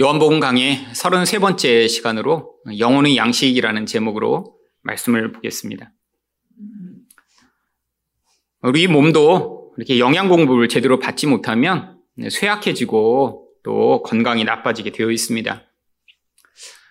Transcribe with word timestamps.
요한복음 0.00 0.40
강의 0.40 0.78
33번째 0.94 1.86
시간으로 1.86 2.54
영혼의 2.78 3.18
양식이라는 3.18 3.84
제목으로 3.84 4.56
말씀을 4.80 5.32
보겠습니다. 5.32 5.92
우리 8.62 8.86
몸도 8.86 9.74
이렇게 9.76 9.98
영양 9.98 10.30
공부를 10.30 10.70
제대로 10.70 10.98
받지 10.98 11.26
못하면 11.26 11.98
쇠약해지고 12.26 13.50
또 13.62 14.02
건강이 14.02 14.44
나빠지게 14.44 14.92
되어 14.92 15.10
있습니다. 15.10 15.62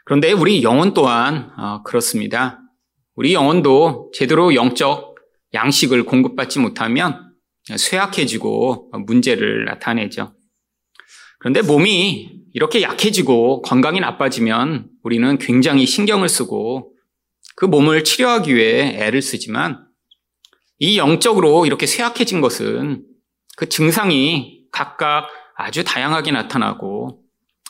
그런데 0.05 0.31
우리 0.31 0.61
영혼 0.61 0.93
또한 0.93 1.52
어, 1.57 1.81
그렇습니다. 1.81 2.61
우리 3.15 3.33
영혼도 3.33 4.11
제대로 4.13 4.54
영적 4.54 5.15
양식을 5.55 6.05
공급받지 6.05 6.59
못하면 6.59 7.33
쇠약해지고 7.63 8.91
문제를 9.07 9.65
나타내죠. 9.65 10.36
그런데 11.39 11.63
몸이 11.63 12.40
이렇게 12.54 12.81
약해지고 12.81 13.61
건강이 13.61 13.99
나빠지면 13.99 14.89
우리는 15.03 15.38
굉장히 15.38 15.85
신경을 15.85 16.30
쓰고 16.30 16.94
그 17.55 17.66
몸을 17.66 18.03
치료하기 18.03 18.55
위해 18.55 18.95
애를 18.98 19.21
쓰지만 19.21 19.85
이 20.80 20.98
영적으로 20.98 21.66
이렇게 21.66 21.85
쇠약해진 21.85 22.41
것은 22.41 23.03
그 23.55 23.70
증상이 23.70 24.66
각각 24.72 25.27
아주 25.55 25.84
다양하게 25.84 26.31
나타나고 26.31 27.22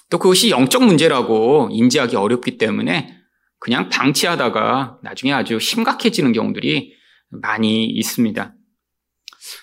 또 0.10 0.20
그것이 0.20 0.50
영적 0.50 0.84
문제라고 0.84 1.70
인지하기 1.72 2.16
어렵기 2.16 2.58
때문에 2.58 3.18
그냥 3.60 3.90
방치하다가 3.90 5.00
나중에 5.04 5.34
아주 5.34 5.60
심각해지는 5.60 6.34
경우들이 6.34 6.94
많이 7.30 7.86
있습니다. 7.86 8.56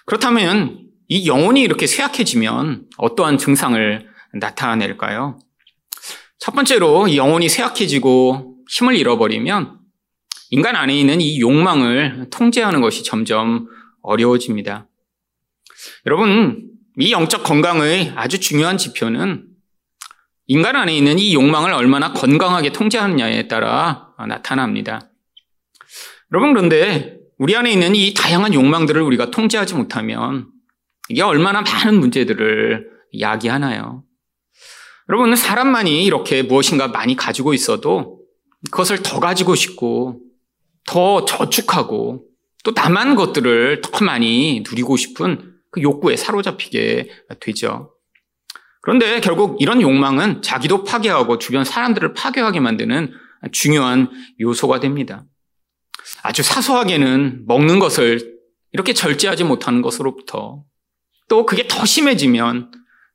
그렇다면 0.07 0.87
이 1.09 1.27
영혼이 1.27 1.63
이렇게 1.63 1.87
쇠약해지면 1.87 2.87
어떠한 2.99 3.39
증상을 3.39 4.09
나타낼까요? 4.35 5.39
첫 6.39 6.55
번째로 6.55 7.15
영혼이 7.15 7.49
쇠약해지고 7.49 8.57
힘을 8.69 8.97
잃어버리면 8.97 9.79
인간 10.51 10.77
안에 10.77 10.99
있는 10.99 11.21
이 11.21 11.41
욕망을 11.41 12.29
통제하는 12.31 12.81
것이 12.81 13.05
점점 13.05 13.67
어려워집니다. 14.03 14.89
여러분, 16.07 16.71
이 16.99 17.13
영적 17.13 17.45
건강의 17.45 18.13
아주 18.17 18.41
중요한 18.41 18.79
지표는 18.79 19.47
인간 20.47 20.77
안에 20.77 20.97
있는 20.97 21.19
이 21.19 21.35
욕망을 21.35 21.73
얼마나 21.73 22.13
건강하게 22.13 22.73
통제하느냐에 22.73 23.49
따라 23.49 24.15
나타납니다. 24.27 25.11
여러분, 26.33 26.55
그런데 26.55 27.19
우리 27.39 27.55
안에 27.55 27.71
있는 27.71 27.95
이 27.95 28.15
다양한 28.15 28.55
욕망들을 28.55 29.01
우리가 29.01 29.31
통제하지 29.31 29.75
못하면 29.75 30.51
이게 31.09 31.23
얼마나 31.23 31.61
많은 31.63 32.01
문제들을 32.01 32.91
야기하나요? 33.21 34.05
여러분, 35.09 35.35
사람만이 35.35 36.05
이렇게 36.05 36.43
무엇인가 36.43 36.89
많이 36.89 37.17
가지고 37.17 37.55
있어도 37.55 38.21
그것을 38.71 39.03
더 39.03 39.21
가지고 39.21 39.55
싶고, 39.55 40.21
더 40.87 41.25
저축하고, 41.25 42.25
또 42.65 42.71
남한 42.73 43.15
것들을 43.15 43.81
더 43.81 44.05
많이 44.05 44.63
누리고 44.69 44.97
싶은 44.97 45.55
그 45.71 45.83
욕구에 45.83 46.17
사로잡히게 46.17 47.09
되죠. 47.41 47.95
그런데 48.83 49.21
결국 49.21 49.61
이런 49.61 49.81
욕망은 49.81 50.43
자기도 50.43 50.85
파괴하고 50.85 51.39
주변 51.39 51.65
사람들을 51.65 52.15
파괴하게 52.15 52.61
만드는 52.61 53.13
중요한 53.53 54.11
요소가 54.41 54.81
됩니다. 54.81 55.25
아주 56.23 56.43
사소하게는 56.43 57.45
먹는 57.47 57.79
것을 57.79 58.39
이렇게 58.73 58.93
절제하지 58.93 59.45
못하는 59.45 59.83
것으로부터 59.83 60.65
또 61.29 61.47
그게 61.47 61.67
더 61.69 61.85
심해지면 61.85 62.71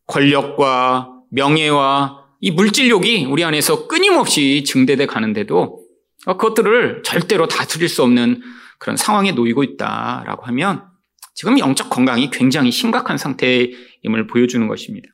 권력과 0.08 1.13
명예와 1.34 2.24
이 2.40 2.52
물질욕이 2.52 3.26
우리 3.26 3.44
안에서 3.44 3.88
끊임없이 3.88 4.64
증대돼 4.66 5.06
가는데도 5.06 5.84
그것들을 6.26 7.04
절대로 7.04 7.48
다스릴 7.48 7.90
수 7.90 8.04
없는 8.04 8.42
그런 8.80 8.98
상황에 8.98 9.32
놓이고 9.32 9.64
있다라고 9.64 10.44
하면 10.46 10.84
지금 11.34 11.58
영적 11.58 11.90
건강이 11.90 12.30
굉장히 12.32 12.72
심각한 12.72 13.18
상태임을 13.18 14.28
보여주는 14.30 14.68
것입니다. 14.68 15.10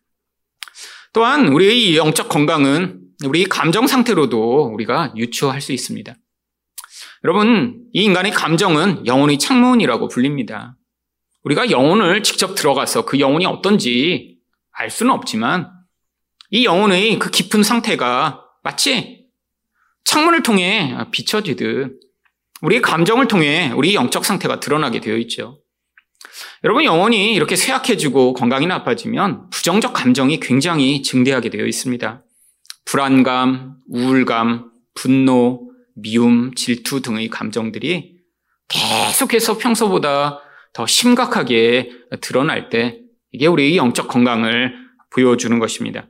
또한 1.13 1.47
우리의 1.47 1.97
영적 1.97 2.29
건강은 2.29 2.99
우리 3.25 3.45
감정 3.45 3.87
상태로도 3.87 4.71
우리가 4.73 5.13
유추할 5.15 5.61
수 5.61 5.71
있습니다. 5.71 6.15
여러분, 7.23 7.81
이 7.93 8.03
인간의 8.03 8.31
감정은 8.31 9.05
영혼의 9.05 9.39
창문이라고 9.39 10.07
불립니다. 10.07 10.77
우리가 11.43 11.71
영혼을 11.71 12.23
직접 12.23 12.55
들어가서 12.55 13.05
그 13.05 13.19
영혼이 13.19 13.45
어떤지 13.45 14.37
알 14.71 14.89
수는 14.89 15.11
없지만 15.11 15.78
이 16.49 16.65
영혼의 16.65 17.19
그 17.19 17.29
깊은 17.29 17.63
상태가 17.63 18.43
마치 18.63 19.27
창문을 20.03 20.43
통해 20.43 20.95
비춰지듯 21.11 21.99
우리의 22.61 22.81
감정을 22.81 23.27
통해 23.27 23.71
우리 23.75 23.95
영적 23.95 24.25
상태가 24.25 24.59
드러나게 24.59 24.99
되어 24.99 25.17
있죠. 25.17 25.61
여러분, 26.63 26.83
영혼이 26.83 27.33
이렇게 27.33 27.55
쇠약해지고 27.55 28.33
건강이 28.33 28.67
나빠지면 28.67 29.49
부정적 29.49 29.93
감정이 29.93 30.39
굉장히 30.39 31.01
증대하게 31.01 31.49
되어 31.49 31.65
있습니다. 31.65 32.23
불안감, 32.85 33.75
우울감, 33.89 34.71
분노, 34.93 35.71
미움, 35.95 36.53
질투 36.55 37.01
등의 37.01 37.29
감정들이 37.29 38.17
계속해서 38.67 39.57
평소보다 39.57 40.39
더 40.73 40.85
심각하게 40.85 41.91
드러날 42.21 42.69
때 42.69 42.99
이게 43.31 43.47
우리의 43.47 43.77
영적 43.77 44.07
건강을 44.07 44.73
보여주는 45.11 45.57
것입니다. 45.59 46.07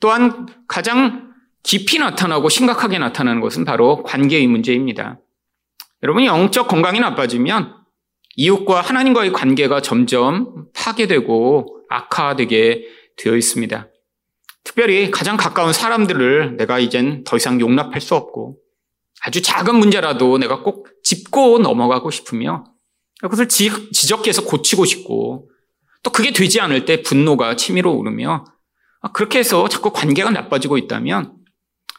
또한 0.00 0.46
가장 0.66 1.30
깊이 1.62 1.98
나타나고 1.98 2.48
심각하게 2.48 2.98
나타나는 2.98 3.40
것은 3.40 3.64
바로 3.64 4.02
관계의 4.02 4.46
문제입니다. 4.46 5.20
여러분, 6.02 6.24
영적 6.24 6.68
건강이 6.68 7.00
나빠지면 7.00 7.76
이웃과 8.36 8.80
하나님과의 8.80 9.32
관계가 9.32 9.82
점점 9.82 10.66
파괴되고 10.74 11.84
악화되게 11.90 12.86
되어 13.16 13.36
있습니다. 13.36 13.88
특별히 14.64 15.10
가장 15.10 15.36
가까운 15.36 15.72
사람들을 15.72 16.56
내가 16.56 16.78
이젠 16.78 17.24
더 17.24 17.36
이상 17.36 17.60
용납할 17.60 18.00
수 18.00 18.14
없고 18.14 18.58
아주 19.22 19.42
작은 19.42 19.74
문제라도 19.76 20.38
내가 20.38 20.62
꼭 20.62 20.88
짚고 21.02 21.58
넘어가고 21.58 22.10
싶으며 22.10 22.64
그것을 23.20 23.48
지적해서 23.48 24.44
고치고 24.44 24.84
싶고 24.86 25.50
또 26.02 26.10
그게 26.10 26.32
되지 26.32 26.60
않을 26.60 26.86
때 26.86 27.02
분노가 27.02 27.56
치밀어 27.56 27.90
오르며 27.90 28.44
그렇게 29.08 29.38
해서 29.38 29.68
자꾸 29.68 29.92
관계가 29.92 30.30
나빠지고 30.30 30.78
있다면 30.78 31.34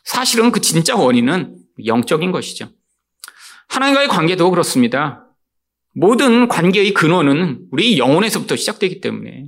사실은 0.03 0.51
그 0.51 0.62
진짜 0.62 0.95
원인은 0.95 1.56
영적인 1.85 2.31
것이죠. 2.31 2.69
하나님과의 3.69 4.07
관계도 4.07 4.50
그렇습니다. 4.50 5.25
모든 5.94 6.47
관계의 6.47 6.94
근원은 6.94 7.67
우리 7.72 7.97
영혼에서부터 7.97 8.56
시작되기 8.56 9.01
때문에 9.01 9.47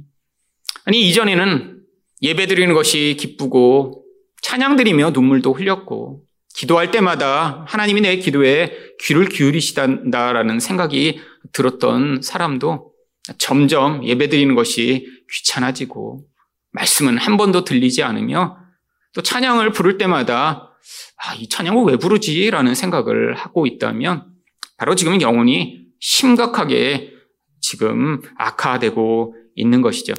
아니 0.85 1.07
이전에는 1.09 1.81
예배 2.21 2.47
드리는 2.47 2.73
것이 2.73 3.17
기쁘고 3.19 4.03
찬양 4.41 4.75
드리며 4.75 5.11
눈물도 5.11 5.53
흘렸고 5.53 6.23
기도할 6.55 6.91
때마다 6.91 7.65
하나님이 7.67 8.01
내 8.01 8.17
기도에 8.17 8.73
귀를 8.99 9.27
기울이시단다라는 9.27 10.59
생각이 10.59 11.19
들었던 11.51 12.21
사람도 12.21 12.91
점점 13.37 14.05
예배 14.05 14.29
드리는 14.29 14.53
것이 14.53 15.07
귀찮아지고 15.31 16.25
말씀은 16.73 17.17
한 17.17 17.37
번도 17.37 17.63
들리지 17.63 18.03
않으며 18.03 18.57
또 19.13 19.21
찬양을 19.21 19.71
부를 19.71 19.97
때마다 19.97 20.69
아, 21.17 21.33
이 21.35 21.47
찬양을 21.47 21.85
왜 21.85 21.97
부르지? 21.97 22.49
라는 22.49 22.75
생각을 22.75 23.35
하고 23.35 23.65
있다면 23.65 24.25
바로 24.77 24.95
지금 24.95 25.21
영혼이 25.21 25.85
심각하게 25.99 27.13
지금 27.61 28.21
악화되고 28.37 29.35
있는 29.55 29.81
것이죠. 29.81 30.13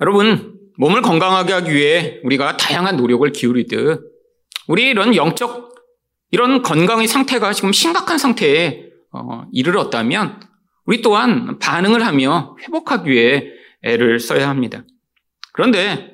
여러분, 0.00 0.58
몸을 0.78 1.02
건강하게 1.02 1.52
하기 1.52 1.74
위해 1.74 2.20
우리가 2.24 2.56
다양한 2.56 2.96
노력을 2.96 3.30
기울이듯 3.30 4.00
우리 4.66 4.88
이런 4.88 5.14
영적 5.14 5.74
이런 6.30 6.62
건강의 6.62 7.06
상태가 7.06 7.52
지금 7.52 7.72
심각한 7.72 8.18
상태에 8.18 8.88
어, 9.12 9.44
이르렀다면 9.52 10.40
우리 10.84 11.02
또한 11.02 11.58
반응을 11.58 12.04
하며 12.04 12.56
회복하기 12.62 13.10
위해 13.10 13.44
애를 13.82 14.20
써야 14.20 14.48
합니다. 14.48 14.84
그런데 15.58 16.12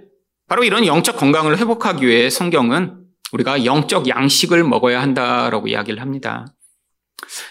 바로 0.48 0.64
이런 0.64 0.86
영적 0.86 1.18
건강을 1.18 1.58
회복하기 1.58 2.06
위해 2.06 2.30
성경은 2.30 3.04
우리가 3.32 3.66
영적 3.66 4.08
양식을 4.08 4.64
먹어야 4.64 5.02
한다라고 5.02 5.68
이야기를 5.68 6.00
합니다. 6.00 6.46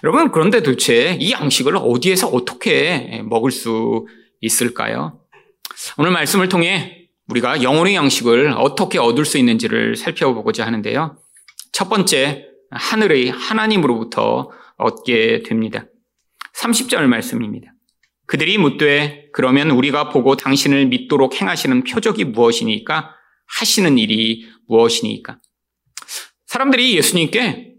여러분, 0.04 0.31
그런데 0.31 0.63
도대체 0.63 1.16
이 1.19 1.34
양식을 1.34 1.78
어디에서 1.78 2.30
어떻게 2.30 3.22
먹을 3.25 3.51
수 3.51 4.07
있을까요? 4.42 5.19
오늘 6.00 6.10
말씀을 6.10 6.50
통해 6.50 7.10
우리가 7.28 7.62
영혼의 7.62 7.94
양식을 7.94 8.56
어떻게 8.57 8.98
얻을 8.98 9.24
수 9.24 9.38
있는지를 9.38 9.95
살펴보고자 9.95 10.66
하는데요. 10.66 11.19
첫 11.74 11.90
번째, 11.90 12.48
하늘의 12.72 13.30
하나님으로부터 13.30 14.50
얻게 14.78 15.44
됩니다. 15.45 15.86
30절 16.56 17.06
말씀입니다. 17.06 17.73
그들이 18.25 18.58
묻되 18.58 19.30
그러면 19.34 19.72
우리가 19.72 20.10
보고 20.10 20.36
당신을 20.36 20.88
믿도록 20.88 21.42
행하시는 21.42 21.84
표적이 21.84 22.25
무엇이니까 22.25 23.12
하시는 23.48 23.98
일이 23.98 24.48
무엇이니까? 24.68 25.40
사람들이 26.48 26.96
예수님께 26.96 27.74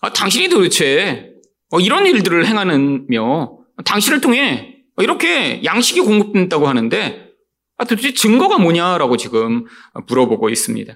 아, 0.00 0.12
당신이 0.12 0.48
도대체 0.48 1.32
어, 1.70 1.80
이런 1.80 2.06
일들을 2.06 2.46
행하느며 2.46 3.58
당신을 3.84 4.20
통해 4.20 4.76
이렇게 4.98 5.62
양식이 5.64 6.00
공급된다고 6.00 6.66
하는데 6.66 7.30
아, 7.78 7.84
도대체 7.84 8.14
증거가 8.14 8.58
뭐냐라고 8.58 9.16
지금 9.16 9.64
물어보고 10.08 10.48
있습니다. 10.48 10.94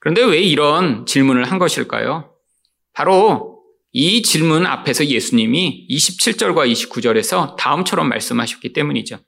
그런데 0.00 0.24
왜 0.24 0.40
이런 0.40 1.06
질문을 1.06 1.44
한 1.44 1.58
것일까요? 1.58 2.34
바로 2.92 3.51
이 3.92 4.22
질문 4.22 4.66
앞에서 4.66 5.06
예수님이 5.06 5.86
27절과 5.90 6.70
29절에서 6.70 7.56
다음처럼 7.56 8.08
말씀하셨기 8.08 8.72
때문이죠. 8.72 9.18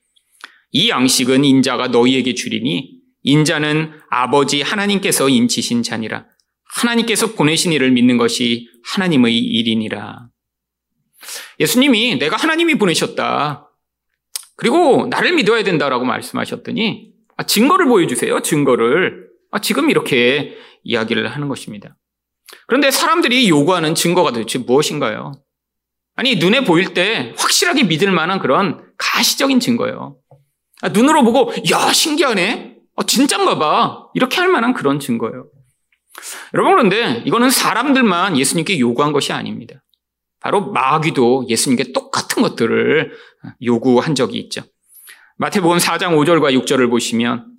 이 0.73 0.89
양식은 0.89 1.45
인자가 1.45 1.89
너희에게 1.89 2.35
주리니 2.35 2.95
인자는 3.23 3.93
아버지 4.11 4.63
하나님께서 4.63 5.29
인치신 5.29 5.83
자니라. 5.83 6.27
하나님께서 6.77 7.35
보내신 7.35 7.73
이를 7.73 7.91
믿는 7.93 8.17
것이 8.17 8.69
하나님의 8.85 9.37
일이니라. 9.37 10.29
예수님이 11.61 12.19
내가 12.19 12.37
하나님이 12.37 12.75
보내셨다. 12.77 13.71
그리고 14.57 15.07
나를 15.07 15.35
믿어야 15.35 15.63
된다라고 15.63 16.05
말씀하셨더니 16.05 17.13
아, 17.37 17.45
증거를 17.45 17.87
보여주세요. 17.87 18.41
증거를. 18.41 19.29
아, 19.51 19.61
지금 19.61 19.91
이렇게 19.91 20.57
이야기를 20.85 21.29
하는 21.29 21.49
것입니다. 21.49 21.97
그런데 22.67 22.91
사람들이 22.91 23.49
요구하는 23.49 23.95
증거가 23.95 24.31
도대체 24.33 24.59
무엇인가요? 24.59 25.33
아니, 26.17 26.37
눈에 26.37 26.65
보일 26.65 26.95
때 26.95 27.35
확실하게 27.37 27.85
믿을 27.85 28.13
만한 28.13 28.39
그런 28.39 28.85
가시적인 28.99 29.61
증거요 29.61 30.17
아, 30.83 30.89
눈으로 30.89 31.25
보고, 31.25 31.53
야, 31.71 31.93
신기하네? 31.93 32.77
아, 32.97 33.03
진짠가 33.05 33.59
봐. 33.59 34.07
이렇게 34.15 34.37
할 34.37 34.49
만한 34.49 34.75
그런 34.75 35.01
증거예요. 35.01 35.49
여러분, 36.53 36.75
그런데 36.75 37.23
이거는 37.27 37.51
사람들만 37.51 38.37
예수님께 38.37 38.79
요구한 38.79 39.13
것이 39.13 39.33
아닙니다. 39.33 39.83
바로 40.41 40.71
마귀도 40.73 41.47
예수님께 41.49 41.93
똑같은 41.93 42.43
것들을 42.43 43.13
요구한 43.65 44.15
적이 44.15 44.39
있죠. 44.41 44.63
마태복음 45.39 45.79
4장 45.79 46.17
5절과 46.17 46.53
6절을 46.63 46.91
보시면 46.91 47.54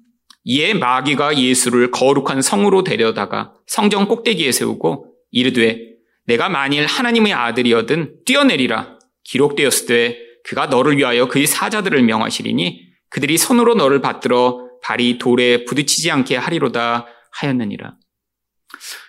이에 0.46 0.76
마귀가 0.76 1.38
예수를 1.38 1.92
거룩한 1.92 2.42
성으로 2.42 2.84
데려다가 2.84 3.54
성정 3.66 4.08
꼭대기에 4.08 4.52
세우고 4.52 5.14
이르되 5.32 5.80
내가 6.28 6.50
만일 6.50 6.86
하나님의 6.86 7.34
아들이어든 7.34 8.24
뛰어내리라 8.26 9.00
기록되었을 9.24 9.88
때 9.88 10.18
그가 10.44 10.68
너를 10.68 10.98
위하여 10.98 11.28
그의 11.28 11.48
사자들을 11.48 12.04
명하시리니 12.04 12.86
그들이 13.10 13.38
손으로 13.38 13.74
너를 13.74 14.02
받들어 14.02 14.70
발이 14.84 15.18
돌에 15.18 15.66
부딪히지 15.66 16.12
않게 16.12 16.36
하리로다 16.36 17.08
하였느니라. 17.34 17.96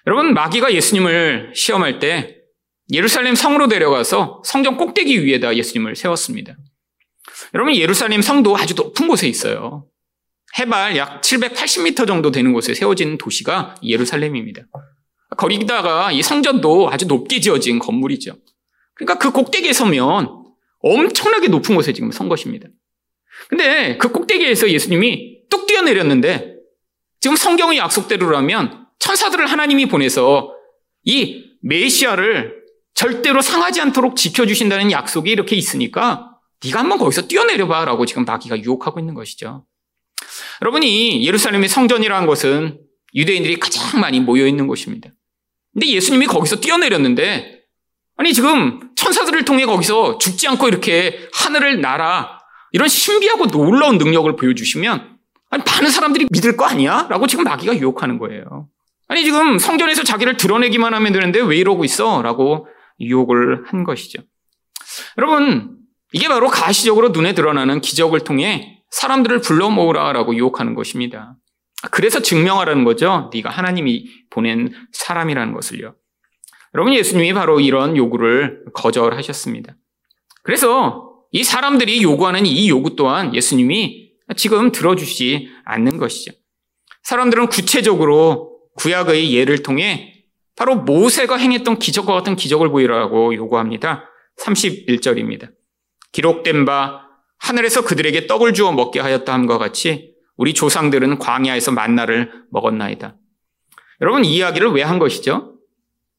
여러분 0.06 0.32
마귀가 0.32 0.72
예수님을 0.72 1.52
시험할 1.54 1.98
때 1.98 2.36
예루살렘 2.92 3.34
성으로 3.34 3.68
데려가서 3.68 4.42
성정 4.44 4.78
꼭대기 4.78 5.22
위에다 5.24 5.54
예수님을 5.56 5.96
세웠습니다. 5.96 6.56
여러분 7.52 7.76
예루살렘 7.76 8.22
성도 8.22 8.56
아주 8.56 8.74
높은 8.74 9.06
곳에 9.06 9.28
있어요. 9.28 9.86
해발 10.58 10.96
약 10.96 11.20
780m 11.20 12.06
정도 12.06 12.30
되는 12.30 12.52
곳에 12.52 12.74
세워진 12.74 13.18
도시가 13.18 13.76
예루살렘입니다. 13.82 14.62
거기다가 15.36 16.12
이 16.12 16.22
성전도 16.22 16.90
아주 16.90 17.06
높게 17.06 17.40
지어진 17.40 17.78
건물이죠. 17.78 18.36
그러니까 18.94 19.18
그 19.18 19.32
꼭대기에 19.32 19.72
서면 19.72 20.44
엄청나게 20.80 21.48
높은 21.48 21.74
곳에 21.74 21.92
지금 21.92 22.10
선 22.10 22.28
것입니다. 22.28 22.68
근데 23.48 23.98
그 23.98 24.10
꼭대기에서 24.10 24.70
예수님이 24.70 25.48
뚝 25.50 25.66
뛰어내렸는데 25.66 26.56
지금 27.20 27.36
성경의 27.36 27.78
약속대로라면 27.78 28.86
천사들을 28.98 29.46
하나님이 29.46 29.86
보내서 29.86 30.54
이 31.04 31.44
메시아를 31.62 32.64
절대로 32.94 33.42
상하지 33.42 33.80
않도록 33.82 34.16
지켜주신다는 34.16 34.90
약속이 34.90 35.30
이렇게 35.30 35.54
있으니까 35.54 36.30
네가 36.64 36.80
한번 36.80 36.98
거기서 36.98 37.26
뛰어내려봐라고 37.26 38.06
지금 38.06 38.24
마귀가 38.24 38.58
유혹하고 38.62 38.98
있는 38.98 39.12
것이죠. 39.14 39.66
여러분이 40.62 41.24
예루살렘의 41.26 41.68
성전이라는 41.68 42.26
것은 42.26 42.80
유대인들이 43.14 43.58
가장 43.58 44.00
많이 44.00 44.20
모여 44.20 44.46
있는 44.46 44.66
곳입니다. 44.66 45.10
근데 45.72 45.88
예수님이 45.88 46.26
거기서 46.26 46.60
뛰어내렸는데 46.60 47.62
아니 48.16 48.32
지금 48.32 48.80
천사들을 48.96 49.44
통해 49.44 49.66
거기서 49.66 50.18
죽지 50.18 50.48
않고 50.48 50.68
이렇게 50.68 51.28
하늘을 51.34 51.80
날아 51.80 52.38
이런 52.72 52.88
신비하고 52.88 53.48
놀라운 53.48 53.98
능력을 53.98 54.34
보여주시면 54.36 55.16
아니 55.50 55.62
많은 55.64 55.90
사람들이 55.90 56.26
믿을 56.30 56.56
거 56.56 56.64
아니야? 56.64 57.06
라고 57.08 57.26
지금 57.26 57.44
마귀가 57.44 57.76
유혹하는 57.76 58.18
거예요. 58.18 58.68
아니 59.08 59.24
지금 59.24 59.58
성전에서 59.58 60.02
자기를 60.02 60.36
드러내기만 60.36 60.92
하면 60.94 61.12
되는데 61.12 61.40
왜 61.40 61.56
이러고 61.58 61.84
있어? 61.84 62.22
라고 62.22 62.66
유혹을 63.00 63.64
한 63.66 63.84
것이죠. 63.84 64.22
여러분 65.18 65.76
이게 66.12 66.28
바로 66.28 66.48
가시적으로 66.48 67.10
눈에 67.10 67.34
드러나는 67.34 67.80
기적을 67.80 68.20
통해 68.20 68.75
사람들을 68.90 69.40
불러 69.40 69.70
모으라라고 69.70 70.34
유혹하는 70.34 70.74
것입니다. 70.74 71.36
그래서 71.90 72.20
증명하라는 72.20 72.84
거죠. 72.84 73.30
네가 73.32 73.50
하나님이 73.50 74.08
보낸 74.30 74.72
사람이라는 74.92 75.52
것을요. 75.52 75.94
여러분 76.74 76.94
예수님이 76.94 77.32
바로 77.32 77.60
이런 77.60 77.96
요구를 77.96 78.64
거절하셨습니다. 78.74 79.76
그래서 80.42 81.12
이 81.32 81.42
사람들이 81.42 82.02
요구하는 82.02 82.46
이 82.46 82.68
요구 82.68 82.96
또한 82.96 83.34
예수님이 83.34 84.12
지금 84.36 84.72
들어주지 84.72 85.50
않는 85.64 85.98
것이죠. 85.98 86.32
사람들은 87.02 87.48
구체적으로 87.48 88.58
구약의 88.76 89.32
예를 89.34 89.62
통해 89.62 90.24
바로 90.56 90.76
모세가 90.76 91.36
행했던 91.36 91.78
기적과 91.78 92.12
같은 92.14 92.36
기적을 92.36 92.70
보이라고 92.70 93.34
요구합니다. 93.34 94.04
31절입니다. 94.40 95.50
기록된 96.12 96.64
바 96.64 97.05
하늘에서 97.38 97.84
그들에게 97.84 98.26
떡을 98.26 98.54
주어 98.54 98.72
먹게 98.72 99.00
하였다 99.00 99.32
함과 99.32 99.58
같이 99.58 100.14
우리 100.36 100.52
조상들은 100.54 101.18
광야에서 101.18 101.72
만나를 101.72 102.30
먹었나이다. 102.50 103.16
여러분 104.00 104.24
이 104.24 104.36
이야기를 104.36 104.70
왜 104.72 104.82
한 104.82 104.98
것이죠? 104.98 105.54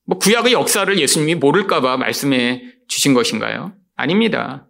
뭐 0.05 0.17
구약의 0.19 0.53
역사를 0.53 0.97
예수님이 0.97 1.35
모를까봐 1.35 1.97
말씀해 1.97 2.63
주신 2.87 3.13
것인가요? 3.13 3.73
아닙니다. 3.95 4.67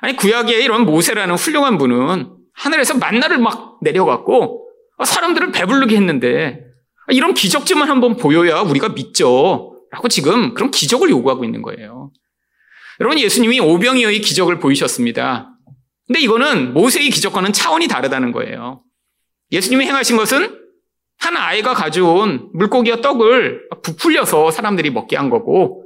아니 0.00 0.16
구약에 0.16 0.60
이런 0.62 0.86
모세라는 0.86 1.34
훌륭한 1.34 1.76
분은 1.78 2.30
하늘에서 2.54 2.96
만나를 2.98 3.38
막 3.38 3.78
내려갔고 3.82 4.66
사람들을 5.04 5.52
배부르게 5.52 5.96
했는데 5.96 6.64
이런 7.08 7.34
기적지만 7.34 7.88
한번 7.88 8.16
보여야 8.16 8.60
우리가 8.60 8.90
믿죠. 8.90 9.76
라고 9.90 10.08
지금 10.08 10.54
그런 10.54 10.70
기적을 10.70 11.10
요구하고 11.10 11.44
있는 11.44 11.62
거예요. 11.62 12.10
여러분 13.00 13.18
예수님이 13.18 13.60
오병이어의 13.60 14.20
기적을 14.20 14.58
보이셨습니다. 14.60 15.49
근데 16.10 16.22
이거는 16.22 16.74
모세의 16.74 17.08
기적과는 17.10 17.52
차원이 17.52 17.86
다르다는 17.86 18.32
거예요. 18.32 18.82
예수님이 19.52 19.86
행하신 19.86 20.16
것은 20.16 20.58
한 21.18 21.36
아이가 21.36 21.72
가져온 21.72 22.50
물고기와 22.52 23.00
떡을 23.00 23.68
부풀려서 23.84 24.50
사람들이 24.50 24.90
먹게 24.90 25.16
한 25.16 25.30
거고, 25.30 25.84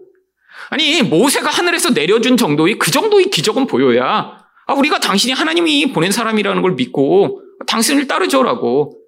아니, 0.70 1.02
모세가 1.02 1.50
하늘에서 1.50 1.90
내려준 1.90 2.38
정도의 2.38 2.78
그 2.78 2.90
정도의 2.90 3.26
기적은 3.28 3.66
보여야, 3.66 4.38
아, 4.66 4.72
우리가 4.72 4.98
당신이 4.98 5.34
하나님이 5.34 5.92
보낸 5.92 6.10
사람이라는 6.10 6.62
걸 6.62 6.72
믿고 6.72 7.42
당신을 7.66 8.06
따르죠라고 8.06 8.98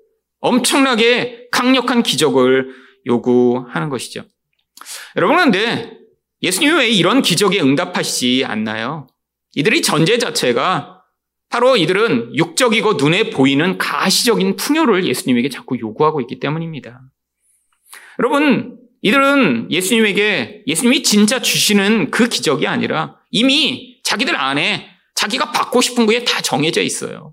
엄청나게 0.40 1.49
강력한 1.50 2.02
기적을 2.02 2.75
요구하는 3.06 3.88
것이죠. 3.88 4.23
여러분, 5.16 5.38
그런데 5.38 5.96
예수님이 6.42 6.75
왜 6.75 6.88
이런 6.90 7.23
기적에 7.23 7.58
응답하시지 7.62 8.44
않나요? 8.44 9.06
이들의 9.54 9.80
전제 9.80 10.18
자체가 10.18 10.95
바로 11.56 11.75
이들은 11.78 12.36
육적이고 12.36 12.94
눈에 12.94 13.30
보이는 13.30 13.78
가시적인 13.78 14.56
풍요를 14.56 15.06
예수님에게 15.06 15.48
자꾸 15.48 15.78
요구하고 15.80 16.20
있기 16.20 16.38
때문입니다. 16.38 17.00
여러분, 18.18 18.76
이들은 19.00 19.68
예수님에게 19.70 20.64
예수님이 20.66 21.02
진짜 21.02 21.40
주시는 21.40 22.10
그 22.10 22.28
기적이 22.28 22.66
아니라 22.66 23.16
이미 23.30 23.96
자기들 24.04 24.36
안에 24.36 24.86
자기가 25.14 25.50
받고 25.52 25.80
싶은 25.80 26.04
거에 26.04 26.25
다 26.25 26.42
정해져 26.42 26.82
있어요. 26.82 27.32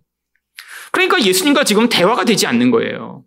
그러니까 0.94 1.22
예수님과 1.22 1.66
지금 1.66 1.90
대화가 1.90 2.24
되지 2.24 2.48
않는 2.48 2.72
거예요. 2.72 3.26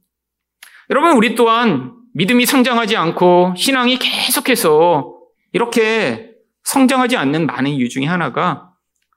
여러분, 0.89 1.13
우리 1.13 1.35
또한 1.35 1.93
믿음이 2.15 2.47
성장하지 2.47 2.97
않고 2.97 3.53
신앙이 3.55 3.99
계속해서 3.99 5.13
이렇게 5.53 6.31
성장하지 6.65 7.19
않는 7.19 7.45
많은 7.45 7.71
이유 7.73 7.91
중에 7.91 8.07
하나가 8.07 8.71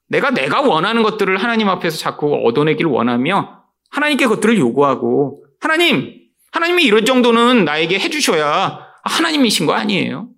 내가 0.09 0.31
내가 0.31 0.61
원하는 0.61 1.03
것들을 1.03 1.37
하나님 1.37 1.69
앞에서 1.69 1.97
자꾸 1.97 2.35
얻어내기를 2.45 2.89
원하며 2.89 3.63
하나님께 3.91 4.25
그것들을 4.25 4.57
요구하고 4.57 5.45
하나님, 5.59 6.13
하나님이 6.51 6.83
이런 6.83 7.05
정도는 7.05 7.65
나에게 7.65 7.99
해주셔야 7.99 8.79
하나님이신 9.03 9.65
거 9.65 9.73
아니에요? 9.73 10.29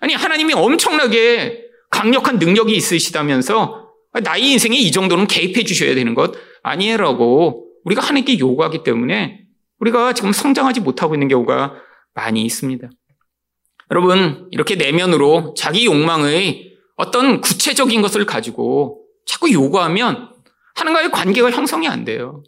아니 0.00 0.14
하나님이 0.14 0.54
엄청나게 0.54 1.64
강력한 1.90 2.38
능력이 2.38 2.74
있으시다면서 2.74 3.88
나의 4.22 4.52
인생에 4.52 4.76
이 4.76 4.90
정도는 4.90 5.26
개입해 5.26 5.64
주셔야 5.64 5.94
되는 5.94 6.14
것 6.14 6.32
아니에라고 6.62 7.68
우리가 7.84 8.02
하나님께 8.02 8.38
요구하기 8.38 8.82
때문에 8.82 9.44
우리가 9.78 10.12
지금 10.12 10.32
성장하지 10.32 10.80
못하고 10.80 11.14
있는 11.14 11.28
경우가 11.28 11.74
많이 12.14 12.42
있습니다. 12.42 12.88
여러분, 13.90 14.48
이렇게 14.50 14.76
내면으로 14.76 15.54
자기 15.56 15.84
욕망의 15.86 16.72
어떤 16.96 17.40
구체적인 17.40 18.02
것을 18.02 18.24
가지고 18.24 19.03
자꾸 19.26 19.52
요구하면 19.52 20.30
하나님과의 20.74 21.10
관계가 21.10 21.50
형성이 21.50 21.88
안 21.88 22.04
돼요. 22.04 22.42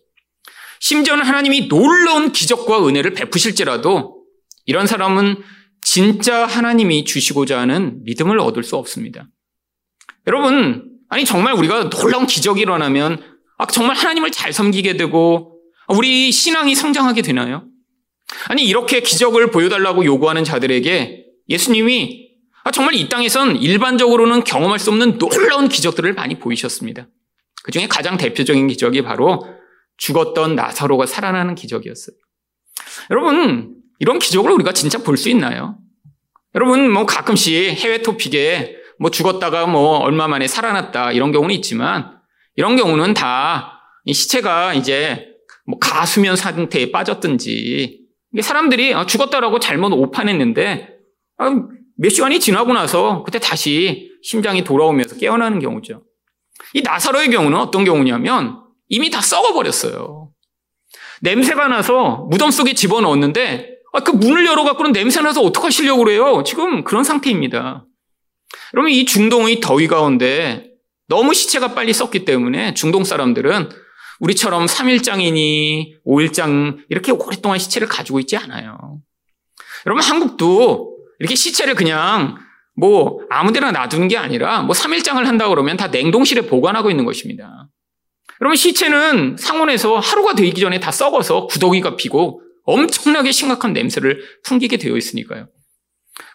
심지어는 0.81 1.25
하나님이 1.25 1.69
놀라운 1.69 2.33
기적과 2.33 2.87
은혜를 2.87 3.15
베푸실지라도 3.15 4.23
이런 4.67 4.87
사람은 4.87 5.43
진짜 5.81 6.47
하나님이 6.47 7.05
주시고자 7.05 7.59
하는 7.61 8.03
믿음을 8.05 8.39
얻을 8.41 8.63
수 8.63 8.77
없습니다. 8.77 9.29
여러분, 10.27 10.91
아니 11.09 11.25
정말 11.25 11.55
우리가 11.55 11.89
놀라운 11.91 12.27
기적이 12.27 12.63
일어나면 12.63 13.23
아, 13.59 13.67
정말 13.67 13.97
하나님을 13.97 14.33
잘 14.33 14.53
섬기게 14.53 14.97
되고 14.97 15.61
우리 15.89 16.33
신앙이 16.33 16.75
성장하게 16.75 17.23
되나요? 17.23 17.65
아니 18.49 18.65
이렇게 18.65 19.01
기적을 19.01 19.51
보여달라고 19.51 20.05
요구하는 20.05 20.43
자들에게 20.43 21.25
예수님이 21.49 22.26
아, 22.26 22.26
정말 22.73 22.95
이 22.95 23.09
땅에선 23.09 23.57
일반적으로는 23.57 24.45
경험할 24.45 24.79
수 24.79 24.91
없는 24.91 25.19
놀라운 25.19 25.69
기적들을 25.69 26.13
많이 26.15 26.39
보이셨습니다. 26.39 27.09
그 27.63 27.73
중에 27.73 27.87
가장 27.89 28.17
대표적인 28.17 28.69
기적이 28.69 29.03
바로 29.03 29.47
죽었던 29.99 30.55
나사로가 30.55 31.07
살아나는 31.07 31.55
기적이었어요. 31.55 32.17
여러분, 33.11 33.77
이런 33.99 34.19
기적을 34.19 34.51
우리가 34.51 34.73
진짜 34.73 34.99
볼 34.99 35.17
수 35.17 35.29
있나요? 35.31 35.79
여러분, 36.55 36.91
뭐 36.91 37.07
가끔씩 37.07 37.55
해외 37.55 38.03
토픽에 38.03 38.77
뭐 38.99 39.11
죽었다가 39.11 39.67
뭐 39.67 39.99
얼마 39.99 40.29
만에 40.29 40.47
살아났다 40.47 41.13
이런 41.13 41.33
경우는 41.33 41.55
있지만 41.57 42.19
이런 42.57 42.77
경우는 42.77 43.15
다 43.15 43.81
시체가 44.11 44.75
이제 44.75 45.29
뭐 45.67 45.79
가수면 45.79 46.37
상태에 46.37 46.91
빠졌든지 46.91 48.01
사람들이 48.41 48.95
아, 48.95 49.05
죽었다라고 49.07 49.59
잘못 49.59 49.93
오판했는데 49.93 50.89
아, 51.39 51.51
몇 51.97 52.11
시간이 52.11 52.41
지나고 52.41 52.73
나서 52.73 53.23
그때 53.25 53.39
다시 53.39 54.13
심장이 54.23 54.65
돌아오면서 54.65 55.17
깨어나는 55.17 55.61
경우죠. 55.61 56.03
이 56.75 56.83
나사로의 56.83 57.31
경우는 57.31 57.59
어떤 57.59 57.85
경우냐면 57.85 58.63
이미 58.89 59.11
다 59.11 59.21
썩어버렸어요. 59.21 60.31
냄새가 61.23 61.69
나서 61.69 62.27
무덤 62.31 62.51
속에 62.51 62.75
집어넣었는데 62.75 63.77
아, 63.93 64.01
그 64.01 64.11
문을 64.11 64.45
열어갖고는 64.47 64.93
냄새 64.93 65.23
나서 65.23 65.41
어떡하시려고 65.41 66.05
그래요? 66.05 66.43
지금 66.45 66.85
그런 66.85 67.03
상태입니다. 67.03 67.87
그러면 68.71 68.93
이 68.93 69.07
중동의 69.07 69.61
더위 69.61 69.89
가운데 69.89 70.71
너무 71.09 71.33
시체가 71.33 71.75
빨리 71.75 71.93
썩기 71.93 72.25
때문에 72.25 72.75
중동 72.75 73.05
사람들은 73.05 73.71
우리처럼 74.21 74.67
3일장이니 74.67 76.05
5일장 76.07 76.79
이렇게 76.91 77.13
오랫동안 77.13 77.59
시체를 77.59 77.89
가지고 77.89 78.21
있지 78.21 78.37
않아요. 78.37 78.99
여러분 79.87 80.03
한국도 80.03 80.96
이렇게 81.19 81.35
시체를 81.35 81.75
그냥 81.75 82.37
뭐 82.77 83.21
아무 83.31 83.53
데나 83.53 83.73
놔두는 83.73 84.09
게 84.09 84.17
아니라 84.17 84.63
뭐 84.63 84.75
3일장을 84.75 85.23
한다 85.25 85.49
그러면 85.49 85.77
다 85.77 85.89
냉동실에 85.89 86.43
보관하고 86.43 86.91
있는 86.91 87.05
것입니다. 87.05 87.69
여러분 88.41 88.57
시체는 88.57 89.37
상온에서 89.39 89.99
하루가 89.99 90.35
되기 90.35 90.61
전에 90.61 90.79
다 90.79 90.91
썩어서 90.91 91.47
구더기가 91.47 91.97
피고 91.97 92.43
엄청나게 92.65 93.33
심각한 93.33 93.73
냄새를 93.73 94.21
풍기게 94.45 94.77
되어 94.77 94.97
있으니까요. 94.97 95.49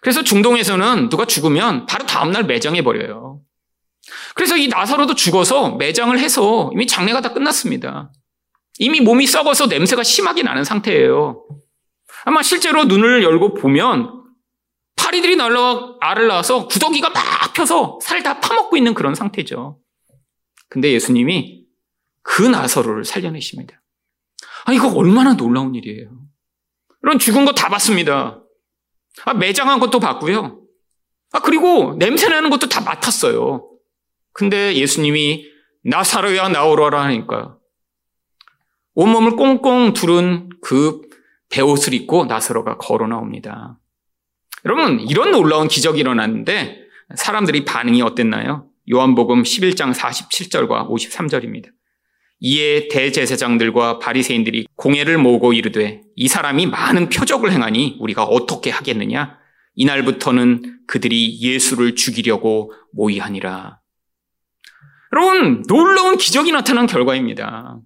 그래서 0.01 0.23
중동에서는 0.23 1.09
누가 1.09 1.25
죽으면 1.25 1.85
바로 1.85 2.05
다음날 2.05 2.45
매장해 2.45 2.83
버려요. 2.83 3.41
그래서 4.35 4.57
이 4.57 4.67
나사로도 4.67 5.15
죽어서 5.15 5.75
매장을 5.75 6.17
해서 6.17 6.71
이미 6.73 6.87
장례가 6.87 7.21
다 7.21 7.33
끝났습니다. 7.33 8.11
이미 8.79 8.99
몸이 8.99 9.27
썩어서 9.27 9.67
냄새가 9.67 10.03
심하게 10.03 10.41
나는 10.43 10.63
상태예요. 10.63 11.45
아마 12.25 12.41
실제로 12.41 12.85
눈을 12.85 13.23
열고 13.23 13.55
보면 13.55 14.20
파리들이 15.11 15.35
날라와 15.35 15.97
알을 15.99 16.27
낳아서 16.27 16.67
구더기가 16.67 17.09
막 17.09 17.21
펴서 17.53 17.99
살을 18.01 18.23
다 18.23 18.39
파먹고 18.39 18.77
있는 18.77 18.93
그런 18.93 19.13
상태죠. 19.13 19.77
근데 20.69 20.93
예수님이 20.93 21.65
그 22.23 22.43
나사로를 22.43 23.03
살려내십니다. 23.03 23.83
아, 24.65 24.71
이거 24.71 24.87
얼마나 24.95 25.33
놀라운 25.33 25.75
일이에요. 25.75 26.09
이런 27.03 27.19
죽은 27.19 27.43
거 27.43 27.51
다 27.51 27.67
봤습니다. 27.67 28.41
아, 29.25 29.33
매장한 29.33 29.81
것도 29.81 29.99
봤고요. 29.99 30.61
아, 31.33 31.41
그리고 31.41 31.95
냄새 31.97 32.29
나는 32.29 32.49
것도 32.49 32.69
다 32.69 32.79
맡았어요. 32.79 33.69
근데 34.31 34.75
예수님이 34.75 35.45
나사로야 35.83 36.47
나오러라 36.49 37.03
하니까 37.03 37.57
온몸을 38.93 39.35
꽁꽁 39.35 39.91
두른 39.93 40.47
그 40.61 41.01
배옷을 41.49 41.93
입고 41.93 42.25
나사로가 42.25 42.77
걸어 42.77 43.07
나옵니다. 43.07 43.77
여러분, 44.65 44.99
이런 44.99 45.31
놀라운 45.31 45.67
기적이 45.67 46.01
일어났는데 46.01 46.81
사람들이 47.15 47.65
반응이 47.65 48.01
어땠나요? 48.01 48.67
요한복음 48.91 49.43
11장 49.43 49.93
47절과 49.93 50.89
53절입니다. 50.89 51.69
이에 52.39 52.87
대제사장들과 52.87 53.99
바리새인들이 53.99 54.67
공회를 54.75 55.17
모으고 55.17 55.53
이르되 55.53 56.01
이 56.15 56.27
사람이 56.27 56.65
많은 56.67 57.09
표적을 57.09 57.51
행하니 57.51 57.97
우리가 57.99 58.23
어떻게 58.23 58.71
하겠느냐? 58.71 59.37
이날부터는 59.75 60.79
그들이 60.87 61.39
예수를 61.39 61.95
죽이려고 61.95 62.73
모의하니라. 62.93 63.79
여러분, 65.13 65.63
놀라운 65.67 66.17
기적이 66.17 66.51
나타난 66.51 66.87
결과입니다. 66.87 67.79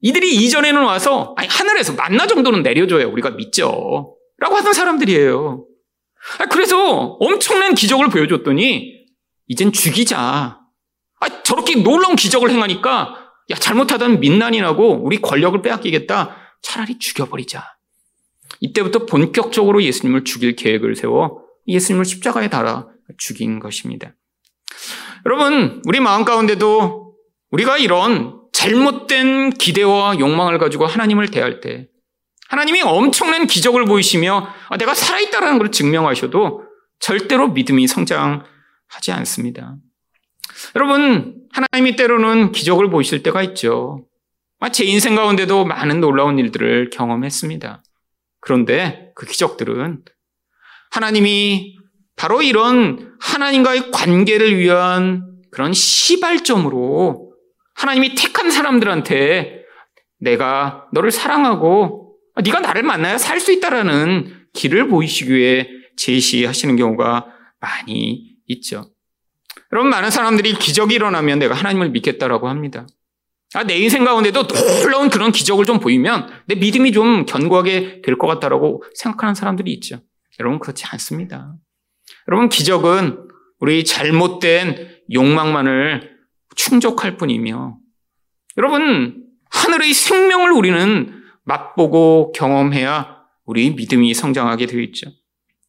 이들이 0.00 0.34
이전에는 0.36 0.82
와서 0.84 1.34
아니, 1.36 1.48
하늘에서 1.48 1.94
만나 1.94 2.26
정도는 2.26 2.62
내려줘야 2.62 3.06
우리가 3.06 3.30
믿죠. 3.30 4.16
라고 4.38 4.56
하던 4.56 4.72
사람들이에요. 4.72 5.67
그래서 6.50 7.16
엄청난 7.20 7.74
기적을 7.74 8.08
보여줬더니 8.08 9.06
이젠 9.46 9.72
죽이자. 9.72 10.60
저렇게 11.44 11.76
놀라운 11.76 12.16
기적을 12.16 12.50
행하니까 12.50 13.28
야, 13.50 13.54
잘못하다면 13.54 14.20
민난이 14.20 14.60
나고 14.60 15.02
우리 15.02 15.20
권력을 15.20 15.60
빼앗기겠다. 15.62 16.36
차라리 16.62 16.98
죽여버리자. 16.98 17.64
이때부터 18.60 19.06
본격적으로 19.06 19.82
예수님을 19.82 20.24
죽일 20.24 20.56
계획을 20.56 20.96
세워 20.96 21.42
예수님을 21.66 22.04
십자가에 22.04 22.48
달아 22.48 22.88
죽인 23.18 23.58
것입니다. 23.58 24.14
여러분, 25.26 25.82
우리 25.86 26.00
마음 26.00 26.24
가운데도 26.24 27.14
우리가 27.50 27.78
이런 27.78 28.38
잘못된 28.52 29.50
기대와 29.50 30.18
욕망을 30.18 30.58
가지고 30.58 30.86
하나님을 30.86 31.30
대할 31.30 31.60
때 31.60 31.88
하나님이 32.48 32.82
엄청난 32.82 33.46
기적을 33.46 33.84
보이시며 33.84 34.48
아, 34.68 34.76
내가 34.76 34.94
살아있다라는 34.94 35.58
걸 35.58 35.70
증명하셔도 35.70 36.64
절대로 36.98 37.48
믿음이 37.48 37.86
성장하지 37.86 39.12
않습니다. 39.12 39.76
여러분, 40.74 41.36
하나님이 41.52 41.96
때로는 41.96 42.52
기적을 42.52 42.90
보이실 42.90 43.22
때가 43.22 43.42
있죠. 43.44 44.04
아, 44.60 44.70
제 44.70 44.84
인생 44.84 45.14
가운데도 45.14 45.66
많은 45.66 46.00
놀라운 46.00 46.38
일들을 46.38 46.90
경험했습니다. 46.90 47.82
그런데 48.40 49.12
그 49.14 49.26
기적들은 49.26 50.02
하나님이 50.90 51.76
바로 52.16 52.42
이런 52.42 53.14
하나님과의 53.20 53.90
관계를 53.92 54.58
위한 54.58 55.22
그런 55.50 55.72
시발점으로 55.72 57.34
하나님이 57.74 58.14
택한 58.14 58.50
사람들한테 58.50 59.62
내가 60.18 60.86
너를 60.92 61.12
사랑하고 61.12 62.07
네가 62.42 62.60
나를 62.60 62.82
만나야 62.82 63.18
살 63.18 63.40
수 63.40 63.52
있다라는 63.52 64.46
길을 64.52 64.88
보이시기 64.88 65.32
위해 65.34 65.68
제시하시는 65.96 66.76
경우가 66.76 67.26
많이 67.60 68.36
있죠. 68.46 68.90
여러분, 69.72 69.90
많은 69.90 70.10
사람들이 70.10 70.54
기적이 70.54 70.94
일어나면 70.96 71.38
내가 71.38 71.54
하나님을 71.54 71.90
믿겠다라고 71.90 72.48
합니다. 72.48 72.86
아, 73.54 73.64
내 73.64 73.76
인생 73.78 74.04
가운데도 74.04 74.46
놀라운 74.46 75.10
그런 75.10 75.32
기적을 75.32 75.64
좀 75.64 75.78
보이면 75.80 76.28
내 76.46 76.54
믿음이 76.54 76.92
좀 76.92 77.26
견고하게 77.26 78.02
될 78.02 78.16
것 78.16 78.26
같다라고 78.26 78.82
생각하는 78.94 79.34
사람들이 79.34 79.72
있죠. 79.74 80.00
여러분, 80.40 80.58
그렇지 80.58 80.84
않습니다. 80.92 81.54
여러분, 82.28 82.48
기적은 82.48 83.28
우리 83.60 83.84
잘못된 83.84 85.00
욕망만을 85.12 86.16
충족할 86.56 87.16
뿐이며, 87.16 87.76
여러분, 88.56 89.24
하늘의 89.50 89.92
생명을 89.94 90.52
우리는 90.52 91.17
맛보고 91.48 92.32
경험해야 92.32 93.22
우리 93.46 93.70
믿음이 93.70 94.12
성장하게 94.12 94.66
되어 94.66 94.80
있죠. 94.80 95.10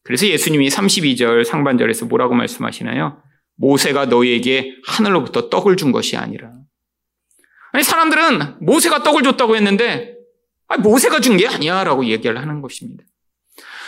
그래서 0.03 0.27
예수님이 0.27 0.67
32절 0.67 1.45
상반절에서 1.45 2.05
뭐라고 2.05 2.35
말씀하시나요? 2.35 3.21
모세가 3.55 4.05
너희에게 4.05 4.73
하늘로부터 4.85 5.49
떡을 5.49 5.77
준 5.77 5.91
것이 5.91 6.17
아니라. 6.17 6.51
아니, 7.71 7.83
사람들은 7.83 8.57
모세가 8.61 9.03
떡을 9.03 9.21
줬다고 9.23 9.55
했는데, 9.55 10.15
아니, 10.67 10.81
모세가 10.81 11.19
준 11.21 11.37
게 11.37 11.47
아니야 11.47 11.83
라고 11.83 12.05
얘기를 12.05 12.37
하는 12.39 12.61
것입니다. 12.61 13.03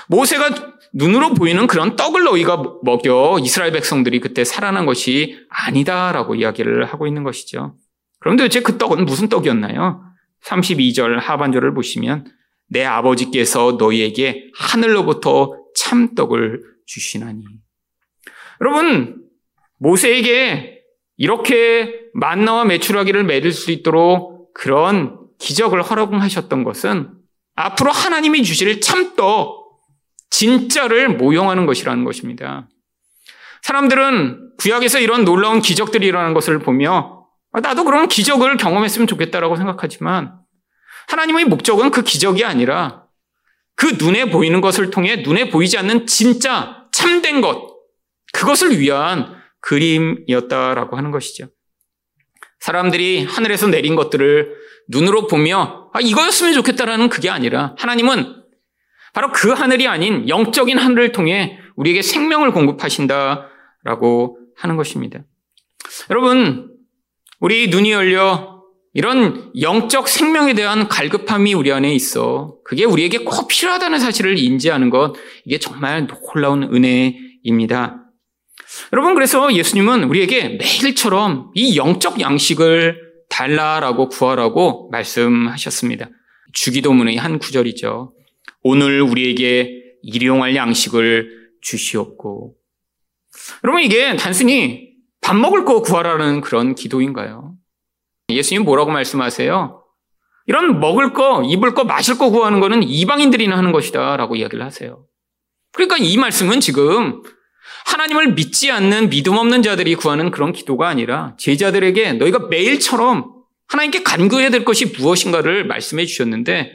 모세가 0.08 0.78
눈으로 0.94 1.34
보이는 1.34 1.68
그런 1.68 1.96
떡을 1.96 2.24
너희가 2.24 2.64
먹여 2.84 3.38
이스라엘 3.42 3.72
백성들이 3.72 4.20
그때 4.20 4.44
살아난 4.44 4.86
것이 4.86 5.40
아니다라고 5.50 6.36
이야기를 6.36 6.86
하고 6.86 7.08
있는 7.08 7.24
것이죠. 7.24 7.76
그런데 8.20 8.44
도대체 8.44 8.62
그 8.62 8.78
떡은 8.78 9.06
무슨 9.06 9.30
떡이었나요? 9.30 10.11
32절 10.46 11.20
하반절을 11.20 11.74
보시면 11.74 12.26
내 12.68 12.86
아버지께서 12.86 13.78
너희에게 13.80 14.50
하늘로부터 14.56 15.54
참떡을 15.76 16.62
주시나니. 16.86 17.44
여러분, 18.62 19.24
모세에게 19.78 20.82
이렇게 21.18 22.02
만나와 22.14 22.66
메추라기를 22.66 23.24
맺을 23.24 23.52
수 23.52 23.72
있도록 23.72 24.54
그런 24.54 25.20
기적을 25.40 25.82
허락하셨던 25.82 26.64
것은 26.64 27.10
앞으로 27.56 27.92
하나님이 27.92 28.44
주실 28.44 28.80
참떡, 28.82 29.62
진짜를 30.30 31.10
모형하는 31.18 31.66
것이라는 31.66 32.04
것입니다. 32.04 32.70
사람들은 33.62 34.56
구약에서 34.58 35.00
이런 35.00 35.26
놀라운 35.26 35.62
기적들이 35.62 36.08
일어나는 36.08 36.34
것을 36.34 36.60
보며 36.60 37.21
아, 37.21 37.21
나도 37.60 37.84
그런 37.84 38.08
기적을 38.08 38.58
경험했으면 38.58 39.08
좋겠다라고 39.08 39.58
생각하지만 39.58 40.40
하나님의 41.08 41.46
목적은 41.46 41.92
그 41.92 42.04
기적이 42.04 42.46
아니라 42.46 43.06
그 43.76 43.98
눈에 44.00 44.26
보이는 44.30 44.62
것을 44.62 44.92
통해 44.92 45.18
눈에 45.18 45.50
보이지 45.50 45.78
않는 45.78 46.08
진짜 46.08 46.86
참된 46.92 47.42
것, 47.42 47.78
그것을 48.34 48.80
위한 48.80 49.42
그림이었다라고 49.62 50.98
하는 50.98 51.12
것이죠. 51.12 51.48
사람들이 52.60 53.26
하늘에서 53.26 53.68
내린 53.68 53.96
것들을 53.96 54.56
눈으로 54.90 55.28
보며 55.28 55.90
아, 55.94 56.00
이거였으면 56.00 56.54
좋겠다라는 56.54 57.10
그게 57.10 57.30
아니라 57.30 57.76
하나님은 57.78 58.44
바로 59.14 59.32
그 59.32 59.52
하늘이 59.52 59.88
아닌 59.88 60.30
영적인 60.30 60.78
하늘을 60.78 61.12
통해 61.12 61.60
우리에게 61.76 62.02
생명을 62.02 62.52
공급하신다라고 62.52 64.38
하는 64.56 64.78
것입니다. 64.78 65.20
여러분, 66.10 66.71
우리 67.42 67.68
눈이 67.68 67.92
열려 67.92 68.62
이런 68.94 69.52
영적 69.60 70.08
생명에 70.08 70.54
대한 70.54 70.88
갈급함이 70.88 71.56
우리 71.56 71.72
안에 71.72 71.94
있어. 71.96 72.58
그게 72.64 72.86
우리에게 72.86 73.20
꼭 73.20 73.48
필요하다는 73.48 74.00
사실을 74.00 74.38
인지하는 74.38 74.90
것, 74.92 75.16
이게 75.46 75.58
정말 75.58 76.08
놀라운 76.08 76.64
은혜입니다. 76.64 77.98
여러분, 78.94 79.16
그래서 79.16 79.54
예수님은 79.54 80.04
우리에게 80.04 80.50
매일처럼 80.50 81.52
이 81.56 81.78
영적 81.78 82.22
양식을 82.22 83.12
달라라고 83.30 84.10
구하라고 84.10 84.90
말씀하셨습니다. 84.92 86.10
주기도문의 86.54 87.18
한 87.18 87.40
구절이죠. 87.40 88.14
오늘 88.62 89.02
우리에게 89.02 89.82
일용할 90.04 90.56
양식을 90.56 91.50
주시옵고. 91.62 92.56
여러분, 93.64 93.82
이게 93.82 94.16
단순히 94.16 94.91
밥 95.22 95.36
먹을 95.36 95.66
거 95.66 95.82
구하라는 95.82 96.42
그런 96.42 96.76
기도인가요? 96.76 97.56
예수님 98.30 98.64
뭐라고 98.64 98.92
말씀하세요? 98.92 99.84
이런 100.48 100.80
먹을 100.80 101.14
거, 101.14 101.44
입을 101.44 101.74
거, 101.74 101.84
마실 101.84 102.18
거 102.18 102.30
구하는 102.30 102.60
거는 102.60 102.84
이방인들이나 102.84 103.56
하는 103.56 103.72
것이다 103.72 104.18
라고 104.18 104.36
이야기를 104.36 104.64
하세요. 104.66 105.06
그러니까 105.74 105.98
이 105.98 106.18
말씀은 106.18 106.60
지금 106.60 107.22
하나님을 107.86 108.34
믿지 108.34 108.72
않는 108.72 109.10
믿음 109.10 109.38
없는 109.38 109.62
자들이 109.62 109.96
구하는 109.96 110.32
그런 110.32 110.52
기도가 110.52 110.88
아니라 110.88 111.36
제자들에게 111.38 112.14
너희가 112.14 112.48
매일처럼 112.48 113.32
하나님께 113.68 114.04
간구해야 114.04 114.50
될 114.50 114.66
것이 114.66 114.88
무엇인가를 114.88 115.66
말씀해 115.66 116.06
주셨는데 116.06 116.74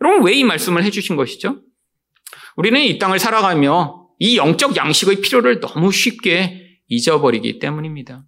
여러분 0.00 0.26
왜 0.26 0.34
이 0.34 0.44
말씀을 0.44 0.82
해 0.82 0.90
주신 0.90 1.16
것이죠? 1.16 1.60
우리는 2.56 2.80
이 2.80 2.98
땅을 2.98 3.18
살아가며 3.18 4.08
이 4.18 4.36
영적 4.36 4.76
양식의 4.76 5.20
필요를 5.20 5.60
너무 5.60 5.92
쉽게 5.92 6.65
잊어버리기 6.88 7.58
때문입니다. 7.58 8.24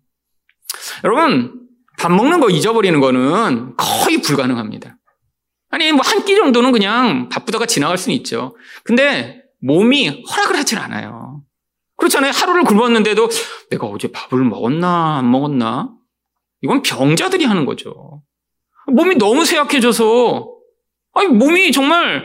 여러분, 1.04 1.66
밥 1.98 2.12
먹는 2.12 2.40
거 2.40 2.50
잊어버리는 2.50 2.98
거는 3.00 3.76
거의 3.76 4.20
불가능합니다. 4.22 4.96
아니, 5.70 5.92
뭐 5.92 6.00
한 6.02 6.24
끼 6.24 6.34
정도는 6.36 6.72
그냥 6.72 7.28
바쁘다가 7.28 7.66
지나갈 7.66 7.98
수는 7.98 8.16
있죠. 8.18 8.56
근데 8.84 9.42
몸이 9.60 10.24
허락을 10.30 10.56
하질 10.56 10.78
않아요. 10.78 11.42
그렇잖아요. 11.96 12.30
하루를 12.32 12.64
굶었는데도 12.64 13.28
내가 13.70 13.86
어제 13.86 14.10
밥을 14.12 14.44
먹었나, 14.44 15.18
안 15.18 15.30
먹었나? 15.30 15.90
이건 16.62 16.82
병자들이 16.82 17.44
하는 17.44 17.66
거죠. 17.66 18.22
몸이 18.86 19.16
너무 19.16 19.44
쇠약해져서, 19.44 20.48
아니, 21.14 21.28
몸이 21.28 21.72
정말 21.72 22.24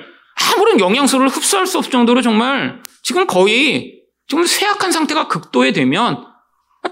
아무런 0.55 0.79
영양소를 0.79 1.27
흡수할 1.27 1.67
수 1.67 1.77
없을 1.79 1.91
정도로 1.91 2.21
정말 2.21 2.81
지금 3.03 3.27
거의 3.27 4.01
좀 4.27 4.45
쇠약한 4.45 4.91
상태가 4.91 5.27
극도에 5.27 5.73
되면 5.73 6.25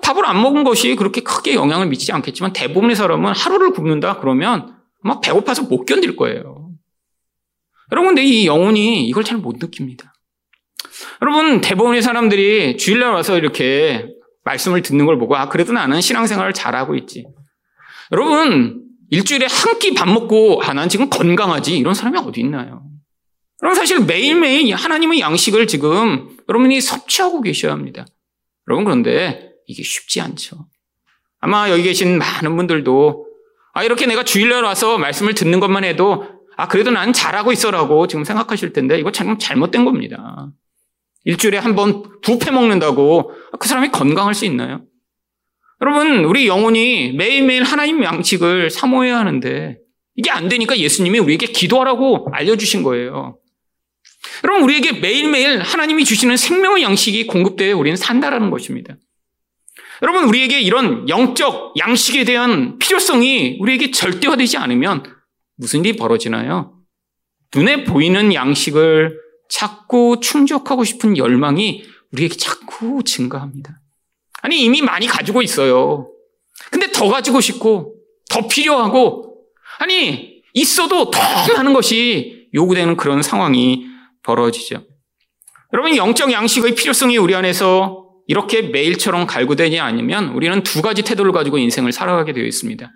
밥을 0.01 0.25
안 0.25 0.41
먹은 0.41 0.63
것이 0.63 0.95
그렇게 0.95 1.21
크게 1.21 1.53
영향을 1.55 1.87
미치지 1.87 2.11
않겠지만 2.13 2.53
대부분의 2.53 2.95
사람은 2.95 3.33
하루를 3.33 3.71
굶는다 3.71 4.19
그러면 4.19 4.75
막 5.03 5.21
배고파서 5.21 5.63
못 5.63 5.85
견딜 5.85 6.15
거예요. 6.15 6.69
여러분, 7.91 8.09
근데 8.15 8.23
이 8.23 8.45
영혼이 8.47 9.05
이걸 9.07 9.23
잘 9.23 9.37
못 9.37 9.57
느낍니다. 9.57 10.13
여러분, 11.21 11.59
대부분의 11.61 12.01
사람들이 12.01 12.77
주일날 12.77 13.11
와서 13.11 13.37
이렇게 13.37 14.07
말씀을 14.45 14.81
듣는 14.81 15.05
걸 15.05 15.17
보고, 15.17 15.35
아, 15.35 15.49
그래도 15.49 15.73
나는 15.73 15.99
신앙생활을 15.99 16.53
잘하고 16.53 16.95
있지. 16.95 17.25
여러분, 18.11 18.83
일주일에 19.09 19.47
한 19.49 19.77
끼 19.79 19.93
밥 19.93 20.07
먹고, 20.09 20.61
아, 20.63 20.73
난 20.73 20.87
지금 20.87 21.09
건강하지. 21.09 21.77
이런 21.77 21.93
사람이 21.93 22.17
어디 22.19 22.39
있나요? 22.39 22.83
여러분 23.63 23.75
사실 23.75 23.99
매일매일 23.99 24.73
하나님의 24.73 25.19
양식을 25.19 25.67
지금 25.67 26.29
여러분이 26.49 26.81
섭취하고 26.81 27.41
계셔야 27.41 27.71
합니다. 27.73 28.07
여러분 28.67 28.85
그런데 28.85 29.50
이게 29.67 29.83
쉽지 29.83 30.21
않죠. 30.21 30.67
아마 31.39 31.69
여기 31.69 31.83
계신 31.83 32.17
많은 32.17 32.55
분들도 32.55 33.27
아 33.73 33.83
이렇게 33.83 34.05
내가 34.05 34.23
주일날 34.23 34.63
와서 34.63 34.97
말씀을 34.97 35.33
듣는 35.33 35.59
것만 35.59 35.83
해도 35.83 36.25
아 36.57 36.67
그래도 36.67 36.91
난 36.91 37.13
잘하고 37.13 37.51
있어라고 37.51 38.07
지금 38.07 38.23
생각하실 38.23 38.73
텐데 38.73 38.99
이거 38.99 39.11
참 39.11 39.37
잘못된 39.37 39.85
겁니다. 39.85 40.51
일주일에 41.23 41.57
한 41.57 41.75
번 41.75 42.03
부패 42.21 42.51
먹는다고 42.51 43.31
그 43.59 43.67
사람이 43.67 43.89
건강할 43.89 44.33
수 44.33 44.45
있나요? 44.45 44.83
여러분 45.81 46.25
우리 46.25 46.47
영혼이 46.47 47.13
매일매일 47.13 47.63
하나님 47.63 48.03
양식을 48.03 48.69
사모해야 48.69 49.17
하는데 49.17 49.77
이게 50.15 50.29
안 50.29 50.49
되니까 50.49 50.77
예수님이 50.77 51.19
우리에게 51.19 51.47
기도하라고 51.47 52.27
알려주신 52.31 52.83
거예요. 52.83 53.37
여러분, 54.43 54.63
우리에게 54.63 54.99
매일매일 54.99 55.59
하나님이 55.61 56.03
주시는 56.05 56.37
생명의 56.37 56.83
양식이 56.83 57.27
공급되어 57.27 57.77
우리는 57.77 57.95
산다라는 57.95 58.49
것입니다. 58.51 58.95
여러분, 60.01 60.23
우리에게 60.23 60.59
이런 60.59 61.07
영적 61.07 61.75
양식에 61.77 62.23
대한 62.23 62.79
필요성이 62.79 63.57
우리에게 63.59 63.91
절대화되지 63.91 64.57
않으면 64.57 65.03
무슨 65.57 65.85
일이 65.85 65.95
벌어지나요? 65.95 66.75
눈에 67.55 67.83
보이는 67.83 68.33
양식을 68.33 69.19
자꾸 69.49 70.19
충족하고 70.21 70.83
싶은 70.83 71.17
열망이 71.17 71.83
우리에게 72.13 72.35
자꾸 72.35 73.03
증가합니다. 73.03 73.79
아니, 74.41 74.63
이미 74.63 74.81
많이 74.81 75.05
가지고 75.05 75.43
있어요. 75.43 76.09
근데 76.71 76.91
더 76.91 77.07
가지고 77.07 77.39
싶고, 77.39 77.95
더 78.29 78.47
필요하고, 78.47 79.37
아니, 79.79 80.41
있어도 80.53 81.11
더 81.11 81.19
많은 81.53 81.73
것이 81.73 82.47
요구되는 82.55 82.97
그런 82.97 83.21
상황이 83.21 83.85
벌어지죠. 84.23 84.83
여러분, 85.73 85.95
영적 85.95 86.31
양식의 86.31 86.73
필요성이 86.73 87.17
우리 87.17 87.35
안에서 87.35 88.00
이렇게 88.27 88.61
매일처럼 88.61 89.27
갈구되지 89.27 89.79
않으면 89.79 90.29
우리는 90.29 90.63
두 90.63 90.81
가지 90.81 91.01
태도를 91.01 91.31
가지고 91.31 91.57
인생을 91.57 91.91
살아가게 91.91 92.33
되어 92.33 92.43
있습니다. 92.43 92.89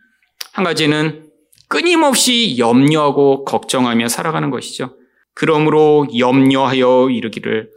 한 0.53 0.63
가지는 0.63 1.29
끊임없이 1.67 2.57
염려하고 2.57 3.43
걱정하며 3.45 4.07
살아가는 4.07 4.49
것이죠. 4.49 4.97
그러므로 5.33 6.07
염려하여 6.17 7.09
이르기를 7.09 7.69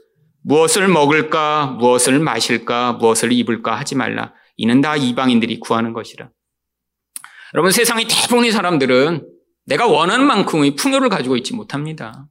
무엇을 0.43 0.89
먹을까, 0.89 1.77
무엇을 1.79 2.21
마실까, 2.21 2.95
무엇을 2.95 3.33
입을까 3.33 3.75
하지 3.75 3.97
말라. 3.97 4.33
이는 4.57 4.81
다 4.81 4.97
이방인들이 4.97 5.59
구하는 5.61 5.93
것이라. 5.93 6.31
여러분, 7.55 7.73
세상의 7.73 8.07
대부분의 8.09 8.53
사람들은 8.53 9.27
내가 9.67 9.87
원하는 9.87 10.27
만큼의 10.27 10.77
풍요를 10.77 11.09
가지고 11.09 11.37
있지 11.37 11.55
못합니다. 11.55 12.27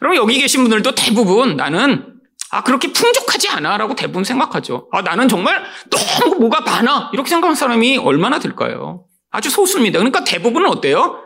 그럼 0.00 0.16
여기 0.16 0.38
계신 0.38 0.62
분들도 0.62 0.94
대부분 0.94 1.56
나는 1.56 2.11
아 2.52 2.62
그렇게 2.62 2.92
풍족하지 2.92 3.48
않아 3.48 3.78
라고 3.78 3.94
대부분 3.94 4.24
생각하죠. 4.24 4.88
아 4.92 5.00
나는 5.00 5.26
정말 5.26 5.64
너무 5.90 6.36
뭐가 6.36 6.60
많아 6.60 7.10
이렇게 7.14 7.30
생각하는 7.30 7.56
사람이 7.56 7.96
얼마나 7.96 8.38
될까요? 8.38 9.06
아주 9.30 9.48
소수입니다. 9.48 9.98
그러니까 9.98 10.22
대부분은 10.22 10.68
어때요? 10.68 11.16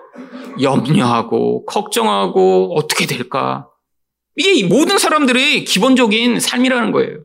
염려하고 0.63 1.67
걱정하고 1.67 2.77
어떻게 2.77 3.07
될까? 3.07 3.67
이게 4.37 4.65
모든 4.67 4.99
사람들의 4.99 5.65
기본적인 5.65 6.39
삶이라는 6.39 6.93
거예요. 6.93 7.19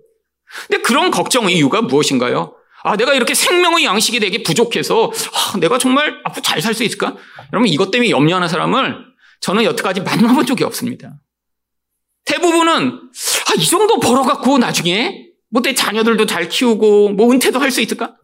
근데 0.67 0.81
그런 0.81 1.11
걱정 1.11 1.49
이유가 1.49 1.81
무엇인가요? 1.83 2.55
아, 2.83 2.97
내가 2.97 3.13
이렇게 3.13 3.35
생명의 3.35 3.85
양식이 3.85 4.19
되게 4.19 4.41
부족해서, 4.41 5.11
아, 5.53 5.57
내가 5.59 5.77
정말 5.77 6.19
앞으로 6.23 6.41
잘 6.41 6.61
살 6.61 6.73
수 6.73 6.83
있을까? 6.83 7.15
여러분, 7.53 7.67
이것 7.67 7.91
때문에 7.91 8.09
염려하는 8.09 8.47
사람을 8.47 8.97
저는 9.41 9.63
여태까지 9.65 10.01
만나본 10.01 10.45
적이 10.47 10.63
없습니다. 10.63 11.13
대부분은 12.31 12.91
아, 12.91 13.53
이 13.57 13.65
정도 13.65 13.99
벌어갖고 13.99 14.57
나중에 14.57 15.27
뭐 15.49 15.61
내 15.61 15.73
자녀들도 15.73 16.25
잘 16.25 16.47
키우고 16.47 17.09
뭐 17.09 17.31
은퇴도 17.31 17.59
할 17.59 17.71
수 17.71 17.81
있을까? 17.81 18.15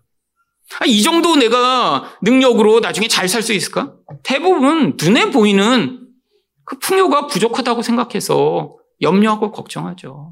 아, 0.80 0.86
이 0.86 1.02
정도 1.02 1.36
내가 1.36 2.14
능력으로 2.22 2.80
나중에 2.80 3.08
잘 3.10 3.28
살 3.28 3.42
수 3.42 3.52
있을까? 3.54 3.94
대부분 4.24 4.96
눈에 5.02 5.30
보이는 5.30 6.08
그 6.64 6.80
풍요가 6.80 7.28
부족하다고 7.28 7.82
생각해서 7.82 8.78
염려하고 9.02 9.52
걱정하죠. 9.52 10.32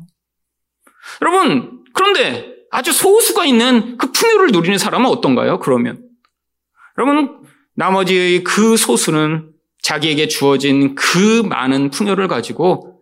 여러분, 1.21 1.83
그런데 1.93 2.53
아주 2.71 2.91
소수가 2.91 3.45
있는 3.45 3.97
그 3.97 4.11
풍요를 4.11 4.47
누리는 4.51 4.77
사람은 4.77 5.09
어떤가요? 5.09 5.59
그러면. 5.59 6.01
여러분, 6.97 7.41
나머지 7.75 8.41
그 8.45 8.75
소수는 8.77 9.51
자기에게 9.81 10.27
주어진 10.27 10.95
그 10.95 11.41
많은 11.43 11.89
풍요를 11.89 12.27
가지고 12.27 12.94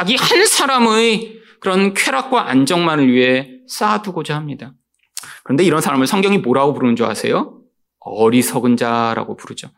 자기 0.00 0.16
한 0.16 0.46
사람의 0.46 1.40
그런 1.60 1.92
쾌락과 1.92 2.48
안정만을 2.48 3.12
위해 3.12 3.50
쌓아두고자 3.68 4.34
합니다. 4.34 4.72
그런데 5.44 5.62
이런 5.62 5.82
사람을 5.82 6.06
성경이 6.06 6.38
뭐라고 6.38 6.72
부르는 6.72 6.96
줄 6.96 7.04
아세요? 7.04 7.60
어리석은 7.98 8.78
자라고 8.78 9.36
부르죠. 9.36 9.68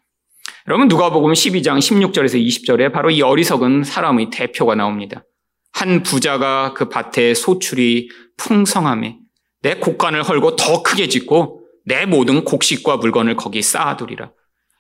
여러분 0.69 0.87
누가복음 0.87 1.33
12장 1.33 1.79
16절에서 1.79 2.41
20절에 2.41 2.93
바로 2.93 3.11
이 3.11 3.21
어리석은 3.21 3.83
사람의 3.83 4.31
대표가 4.31 4.77
나옵니다. 4.77 5.25
한 5.73 6.05
부자가 6.05 6.73
그 6.73 6.89
밭에 6.89 7.35
소출이 7.35 8.09
풍성함에 8.37 9.19
내 9.63 9.75
곡간을 9.75 10.23
헐고 10.23 10.55
더 10.55 10.85
크게 10.85 11.09
짓고 11.09 11.67
내 11.85 12.07
모든 12.07 12.45
곡식과 12.45 12.99
물건을 12.99 13.35
거기 13.35 13.61
쌓아두리라. 13.61 14.31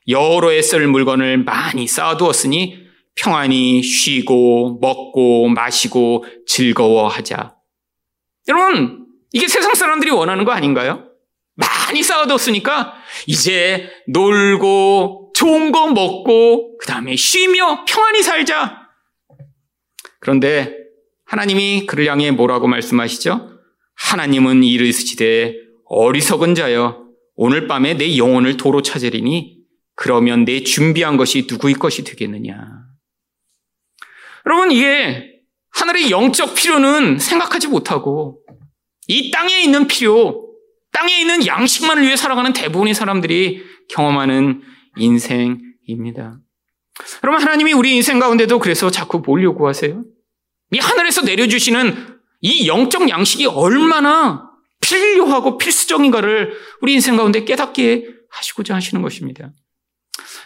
여러 0.06 0.50
해 0.50 0.60
쓸 0.62 0.86
물건을 0.86 1.38
많이 1.38 1.88
쌓아두었으니 1.88 2.81
평안히 3.14 3.82
쉬고 3.82 4.78
먹고 4.80 5.48
마시고 5.48 6.24
즐거워하자. 6.46 7.56
여러분 8.48 9.06
이게 9.32 9.48
세상 9.48 9.74
사람들이 9.74 10.10
원하는 10.10 10.44
거 10.44 10.52
아닌가요? 10.52 11.08
많이 11.54 12.02
쌓아뒀으니까 12.02 12.94
이제 13.26 13.90
놀고 14.08 15.32
좋은 15.34 15.72
거 15.72 15.88
먹고 15.92 16.78
그 16.78 16.86
다음에 16.86 17.16
쉬며 17.16 17.84
평안히 17.86 18.22
살자. 18.22 18.88
그런데 20.20 20.76
하나님이 21.26 21.86
그를 21.86 22.06
향해 22.06 22.30
뭐라고 22.30 22.66
말씀하시죠? 22.68 23.58
하나님은 23.94 24.64
이르시되 24.64 25.54
어리석은 25.86 26.54
자여 26.54 27.02
오늘 27.34 27.66
밤에 27.66 27.94
내 27.94 28.16
영혼을 28.16 28.56
도로 28.56 28.82
찾으리니 28.82 29.58
그러면 29.94 30.44
내 30.44 30.62
준비한 30.62 31.16
것이 31.16 31.46
누구의 31.48 31.74
것이 31.74 32.04
되겠느냐. 32.04 32.81
여러분 34.46 34.70
이게 34.72 35.32
하늘의 35.70 36.10
영적 36.10 36.54
필요는 36.54 37.18
생각하지 37.18 37.68
못하고 37.68 38.40
이 39.08 39.30
땅에 39.30 39.60
있는 39.60 39.86
필요, 39.86 40.48
땅에 40.92 41.20
있는 41.20 41.46
양식만을 41.46 42.02
위해 42.04 42.16
살아가는 42.16 42.52
대부분의 42.52 42.94
사람들이 42.94 43.62
경험하는 43.88 44.62
인생입니다. 44.96 46.38
여러분, 47.24 47.42
하나님이 47.42 47.72
우리 47.72 47.96
인생 47.96 48.18
가운데도 48.18 48.58
그래서 48.58 48.90
자꾸 48.90 49.22
뭘 49.24 49.42
요구하세요? 49.42 50.02
이 50.72 50.78
하늘에서 50.78 51.22
내려주시는 51.22 52.18
이 52.42 52.68
영적 52.68 53.08
양식이 53.08 53.46
얼마나 53.46 54.50
필요하고 54.80 55.58
필수적인가를 55.58 56.52
우리 56.80 56.94
인생 56.94 57.16
가운데 57.16 57.44
깨닫게 57.44 58.06
하시고자 58.30 58.74
하시는 58.74 59.02
것입니다. 59.02 59.52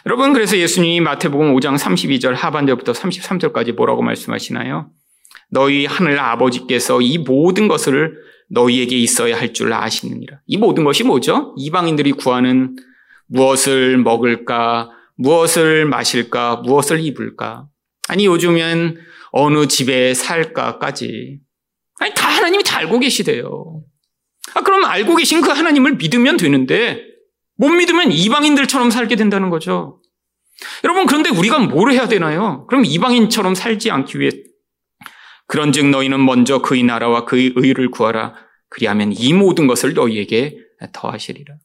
여러분, 0.07 0.31
그래서 0.31 0.57
예수님이 0.57 1.01
마태복음 1.01 1.53
5장 1.53 1.77
32절 1.77 2.31
하반절부터 2.33 2.93
33절까지 2.93 3.73
뭐라고 3.73 4.01
말씀하시나요? 4.03 4.89
너희 5.49 5.85
하늘 5.85 6.17
아버지께서 6.17 7.01
이 7.01 7.17
모든 7.17 7.67
것을 7.67 8.13
너희에게 8.49 8.95
있어야 8.95 9.37
할 9.37 9.51
줄 9.51 9.73
아시느니라. 9.73 10.39
이 10.45 10.55
모든 10.55 10.85
것이 10.85 11.03
뭐죠? 11.03 11.53
이방인들이 11.57 12.13
구하는 12.13 12.77
무엇을 13.27 13.97
먹을까, 13.97 14.91
무엇을 15.17 15.85
마실까, 15.85 16.61
무엇을 16.63 17.01
입을까. 17.01 17.67
아니, 18.07 18.27
요즘엔 18.27 18.95
어느 19.31 19.67
집에 19.67 20.13
살까까지. 20.13 21.39
아니, 21.99 22.13
다 22.13 22.29
하나님이 22.29 22.63
다 22.63 22.77
알고 22.77 22.99
계시대요. 22.99 23.81
아, 24.53 24.61
그럼 24.61 24.85
알고 24.85 25.17
계신 25.17 25.41
그 25.41 25.49
하나님을 25.49 25.95
믿으면 25.95 26.37
되는데, 26.37 27.06
못 27.57 27.69
믿으면 27.69 28.11
이방인들처럼 28.11 28.91
살게 28.91 29.15
된다는 29.15 29.49
거죠. 29.49 30.01
여러분, 30.83 31.05
그런데 31.05 31.29
우리가 31.29 31.59
뭘 31.59 31.91
해야 31.91 32.07
되나요? 32.07 32.65
그럼 32.67 32.85
이방인처럼 32.85 33.55
살지 33.55 33.91
않기 33.91 34.19
위해 34.19 34.31
그런 35.47 35.71
즉 35.71 35.87
너희는 35.87 36.23
먼저 36.23 36.61
그의 36.61 36.83
나라와 36.83 37.25
그의 37.25 37.53
의를 37.55 37.89
구하라. 37.89 38.35
그리하면 38.69 39.13
이 39.13 39.33
모든 39.33 39.65
것을 39.65 39.93
너희에게 39.93 40.57
더하시리라. 40.91 41.55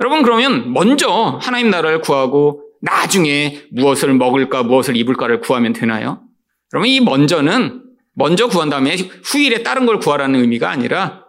여러분 0.00 0.22
그러면 0.22 0.72
먼저 0.72 1.38
하나님 1.42 1.70
나라를 1.70 2.00
구하고 2.00 2.62
나중에 2.80 3.64
무엇을 3.70 4.14
먹을까 4.14 4.62
무엇을 4.62 4.96
입을까를 4.96 5.40
구하면 5.40 5.72
되나요? 5.72 6.22
그러면 6.70 6.88
이 6.88 7.00
먼저는 7.00 7.82
먼저 8.14 8.48
구한 8.48 8.70
다음에 8.70 8.96
후일에 9.24 9.62
다른 9.62 9.86
걸 9.86 9.98
구하라는 9.98 10.40
의미가 10.40 10.70
아니라 10.70 11.25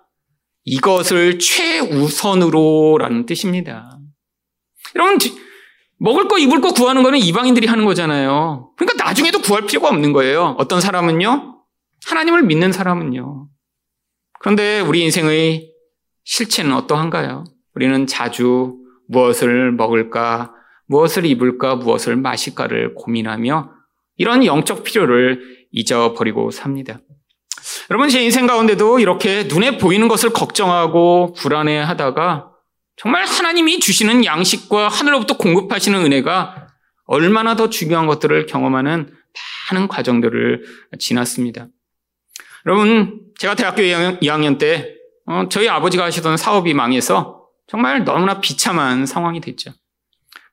이것을 0.70 1.40
최우선으로라는 1.40 3.26
뜻입니다. 3.26 3.98
여러분 4.96 5.18
먹을 5.98 6.28
거 6.28 6.38
입을 6.38 6.60
거 6.60 6.74
구하는 6.74 7.04
거는 7.04 7.20
이방인들이 7.20 7.68
하는 7.68 7.86
거잖아요. 7.86 8.74
그러니까 8.76 9.02
나중에도 9.02 9.40
구할 9.40 9.66
필요가 9.66 9.88
없는 9.88 10.12
거예요. 10.12 10.56
어떤 10.60 10.82
사람은요 10.82 11.56
하나님을 12.06 12.44
믿는 12.44 12.74
사람은요. 12.74 13.48
그런데 14.40 14.82
우리 14.82 15.04
인생의 15.04 15.72
실체는 16.26 16.74
어떠한가요? 16.74 17.46
우리는 17.74 18.06
자주 18.06 18.76
무엇을 19.08 19.72
먹을까, 19.72 20.54
무엇을 20.88 21.26
입을까, 21.26 21.78
무엇을 21.78 22.18
마실까를 22.18 22.94
고민하며 22.94 23.72
이런 24.18 24.46
영적 24.46 24.84
필요를 24.84 25.42
잊어버리고 25.72 26.52
삽니다. 26.52 27.00
여러분, 27.90 28.10
제 28.10 28.22
인생 28.24 28.48
가운데도 28.48 29.00
이렇게 29.00 29.44
눈에 29.44 29.78
보이는 29.78 30.08
것을 30.08 30.32
걱정하고 30.32 31.34
불안해 31.34 31.80
하다가 31.80 32.52
정말 32.96 33.26
하나님이 33.26 33.80
주시는 33.80 34.26
양식과 34.26 34.88
하늘로부터 34.88 35.38
공급하시는 35.38 36.00
은혜가 36.00 36.68
얼마나 37.06 37.56
더 37.56 37.70
중요한 37.70 38.08
것들을 38.08 38.46
경험하는 38.48 39.14
많은 39.72 39.88
과정들을 39.88 40.64
지났습니다. 41.00 41.68
여러분, 42.66 43.22
제가 43.38 43.56
대학교 43.56 43.82
2학년 43.82 44.58
때 44.58 44.94
어, 45.26 45.48
저희 45.50 45.70
아버지가 45.70 46.06
하시던 46.06 46.38
사업이 46.38 46.74
망해서 46.74 47.44
정말 47.68 48.04
너무나 48.04 48.40
비참한 48.40 49.06
상황이 49.06 49.42
됐죠. 49.42 49.72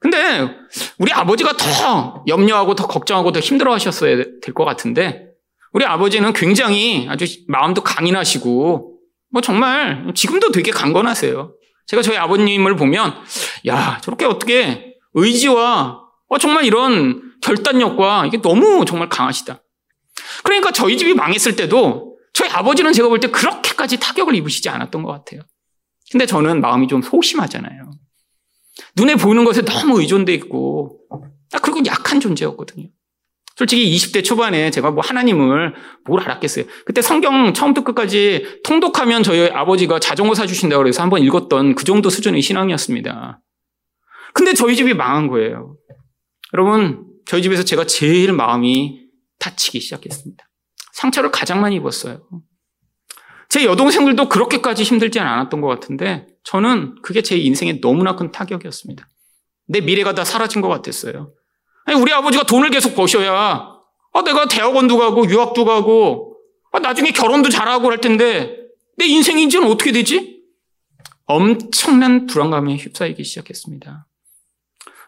근데 0.00 0.50
우리 0.98 1.12
아버지가 1.12 1.52
더 1.56 2.24
염려하고 2.26 2.74
더 2.74 2.86
걱정하고 2.86 3.32
더 3.32 3.40
힘들어 3.40 3.72
하셨어야 3.72 4.16
될 4.16 4.52
것 4.54 4.64
같은데 4.64 5.33
우리 5.74 5.84
아버지는 5.84 6.32
굉장히 6.32 7.06
아주 7.10 7.26
마음도 7.48 7.82
강인하시고 7.82 8.98
뭐 9.32 9.42
정말 9.42 10.06
지금도 10.14 10.52
되게 10.52 10.70
강건하세요. 10.70 11.52
제가 11.86 12.00
저희 12.02 12.16
아버님을 12.16 12.76
보면 12.76 13.12
야 13.66 13.98
저렇게 14.00 14.24
어떻게 14.24 14.94
의지와 15.14 16.00
어, 16.28 16.38
정말 16.38 16.64
이런 16.64 17.32
결단력과 17.42 18.26
이게 18.26 18.40
너무 18.40 18.84
정말 18.84 19.08
강하시다. 19.08 19.60
그러니까 20.44 20.70
저희 20.70 20.96
집이 20.96 21.14
망했을 21.14 21.56
때도 21.56 22.16
저희 22.32 22.48
아버지는 22.50 22.92
제가 22.92 23.08
볼 23.08 23.18
때 23.18 23.28
그렇게까지 23.28 23.98
타격을 23.98 24.34
입으시지 24.36 24.68
않았던 24.68 25.02
것 25.02 25.10
같아요. 25.10 25.42
근데 26.12 26.24
저는 26.24 26.60
마음이 26.60 26.86
좀 26.86 27.02
소심하잖아요. 27.02 27.90
눈에 28.96 29.16
보이는 29.16 29.44
것에 29.44 29.62
너무 29.62 30.00
의존돼 30.00 30.34
있고, 30.34 31.00
아, 31.52 31.58
그리고 31.60 31.80
약한 31.86 32.20
존재였거든요. 32.20 32.88
솔직히 33.56 33.94
20대 33.94 34.24
초반에 34.24 34.70
제가 34.70 34.90
뭐 34.90 35.02
하나님을 35.04 35.74
뭘 36.06 36.20
알았겠어요. 36.22 36.64
그때 36.84 37.02
성경 37.02 37.54
처음부터 37.54 37.84
끝까지 37.84 38.60
통독하면 38.64 39.22
저희 39.22 39.48
아버지가 39.48 40.00
자전거 40.00 40.34
사주신다고 40.34 40.82
그래서 40.82 41.02
한번 41.02 41.22
읽었던 41.22 41.74
그 41.76 41.84
정도 41.84 42.10
수준의 42.10 42.42
신앙이었습니다. 42.42 43.40
근데 44.32 44.54
저희 44.54 44.74
집이 44.74 44.94
망한 44.94 45.28
거예요. 45.28 45.76
여러분, 46.52 47.06
저희 47.26 47.42
집에서 47.42 47.62
제가 47.62 47.86
제일 47.86 48.32
마음이 48.32 49.00
다치기 49.38 49.80
시작했습니다. 49.80 50.44
상처를 50.92 51.30
가장 51.30 51.60
많이 51.60 51.76
입었어요. 51.76 52.22
제 53.48 53.64
여동생들도 53.64 54.28
그렇게까지 54.28 54.82
힘들지 54.82 55.20
않았던 55.20 55.60
것 55.60 55.68
같은데 55.68 56.26
저는 56.42 56.96
그게 57.02 57.22
제 57.22 57.36
인생에 57.36 57.80
너무나 57.80 58.16
큰 58.16 58.32
타격이었습니다. 58.32 59.08
내 59.68 59.80
미래가 59.80 60.14
다 60.14 60.24
사라진 60.24 60.60
것 60.60 60.68
같았어요. 60.68 61.32
아니, 61.84 62.00
우리 62.00 62.12
아버지가 62.12 62.44
돈을 62.44 62.70
계속 62.70 62.94
버셔야 62.94 63.32
아, 64.12 64.22
내가 64.22 64.46
대학원도 64.46 64.96
가고 64.96 65.28
유학도 65.28 65.64
가고 65.64 66.36
아, 66.72 66.78
나중에 66.78 67.10
결혼도 67.10 67.50
잘하고 67.50 67.90
할 67.90 68.00
텐데 68.00 68.56
내 68.96 69.06
인생 69.06 69.38
이제는 69.38 69.70
어떻게 69.70 69.92
되지? 69.92 70.42
엄청난 71.26 72.26
불안감에 72.26 72.76
휩싸이기 72.76 73.24
시작했습니다. 73.24 74.06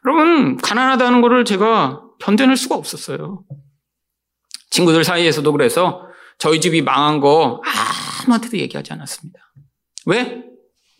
여러분 0.06 0.56
가난하다는 0.56 1.20
것을 1.20 1.44
제가 1.44 2.02
견뎌낼 2.20 2.56
수가 2.56 2.74
없었어요. 2.74 3.44
친구들 4.70 5.04
사이에서도 5.04 5.50
그래서 5.52 6.02
저희 6.38 6.60
집이 6.60 6.82
망한 6.82 7.20
거 7.20 7.62
아무한테도 8.24 8.58
얘기하지 8.58 8.92
않았습니다. 8.92 9.40
왜? 10.06 10.44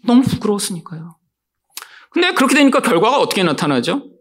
너무 0.05 0.23
부끄러웠으니까요. 0.23 1.17
근데 2.11 2.33
그렇게 2.33 2.55
되니까 2.55 2.81
결과가 2.81 3.19
어떻게 3.19 3.43
나타나죠? 3.43 4.16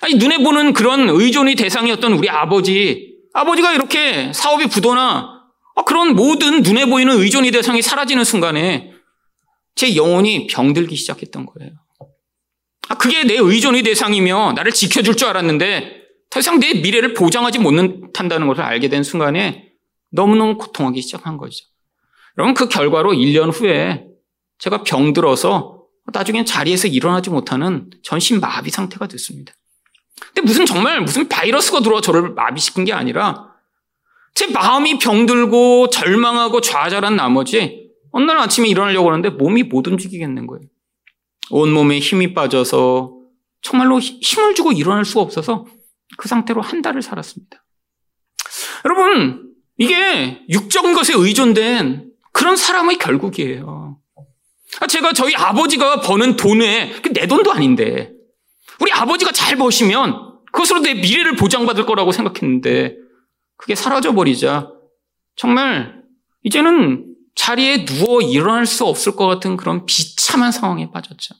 아니, 0.00 0.14
눈에 0.14 0.38
보는 0.38 0.72
그런 0.72 1.08
의존의 1.08 1.56
대상이었던 1.56 2.12
우리 2.14 2.28
아버지, 2.28 3.16
아버지가 3.32 3.72
이렇게 3.72 4.32
사업이 4.32 4.66
부도나 4.66 5.40
아, 5.76 5.84
그런 5.84 6.14
모든 6.14 6.62
눈에 6.62 6.86
보이는 6.86 7.14
의존의 7.16 7.52
대상이 7.52 7.82
사라지는 7.82 8.24
순간에 8.24 8.92
제 9.74 9.94
영혼이 9.96 10.46
병들기 10.48 10.96
시작했던 10.96 11.46
거예요. 11.46 11.72
아, 12.88 12.94
그게 12.96 13.24
내 13.24 13.36
의존의 13.38 13.82
대상이며 13.82 14.54
나를 14.56 14.72
지켜줄 14.72 15.16
줄 15.16 15.28
알았는데 15.28 16.00
더 16.30 16.40
이상 16.40 16.58
내 16.60 16.74
미래를 16.74 17.14
보장하지 17.14 17.58
못한다는 17.58 18.46
것을 18.46 18.62
알게 18.62 18.88
된 18.88 19.02
순간에 19.02 19.70
너무너무 20.10 20.56
고통하기 20.58 21.00
시작한 21.02 21.36
거죠. 21.36 21.64
여러분, 22.38 22.54
그 22.54 22.68
결과로 22.68 23.12
1년 23.12 23.52
후에 23.52 24.06
제가 24.58 24.82
병들어서 24.82 25.84
나중엔 26.12 26.44
자리에서 26.44 26.88
일어나지 26.88 27.30
못하는 27.30 27.90
전신 28.02 28.40
마비 28.40 28.70
상태가 28.70 29.06
됐습니다. 29.06 29.52
근데 30.26 30.42
무슨 30.42 30.66
정말 30.66 31.00
무슨 31.00 31.28
바이러스가 31.28 31.80
들어와 31.80 32.00
저를 32.00 32.30
마비시킨 32.34 32.84
게 32.84 32.92
아니라 32.92 33.50
제 34.34 34.46
마음이 34.46 34.98
병들고 34.98 35.90
절망하고 35.90 36.60
좌절한 36.60 37.16
나머지 37.16 37.90
어느 38.12 38.24
날 38.24 38.38
아침에 38.38 38.68
일어나려고 38.68 39.10
하는데 39.10 39.30
몸이 39.30 39.64
못 39.64 39.86
움직이겠는 39.86 40.46
거예요. 40.46 40.66
온몸에 41.50 41.98
힘이 41.98 42.32
빠져서 42.34 43.14
정말로 43.62 43.98
힘을 43.98 44.54
주고 44.54 44.72
일어날 44.72 45.04
수가 45.04 45.20
없어서 45.20 45.66
그 46.16 46.28
상태로 46.28 46.60
한 46.60 46.82
달을 46.82 47.02
살았습니다. 47.02 47.64
여러분, 48.84 49.52
이게 49.76 50.42
육적인 50.48 50.94
것에 50.94 51.12
의존된 51.16 52.10
그런 52.32 52.56
사람의 52.56 52.98
결국이에요. 52.98 53.98
아, 54.80 54.86
제가 54.86 55.12
저희 55.12 55.34
아버지가 55.34 56.00
버는 56.00 56.36
돈에 56.36 56.92
내 57.12 57.26
돈도 57.26 57.52
아닌데 57.52 58.12
우리 58.80 58.92
아버지가 58.92 59.32
잘 59.32 59.56
버시면 59.56 60.40
그것으로 60.52 60.80
내 60.80 60.94
미래를 60.94 61.36
보장받을 61.36 61.86
거라고 61.86 62.12
생각했는데 62.12 62.96
그게 63.56 63.74
사라져 63.74 64.14
버리자 64.14 64.70
정말 65.36 66.02
이제는 66.42 67.06
자리에 67.34 67.84
누워 67.84 68.20
일어날 68.20 68.66
수 68.66 68.84
없을 68.84 69.16
것 69.16 69.26
같은 69.26 69.56
그런 69.56 69.86
비참한 69.86 70.50
상황에 70.52 70.90
빠졌죠. 70.90 71.34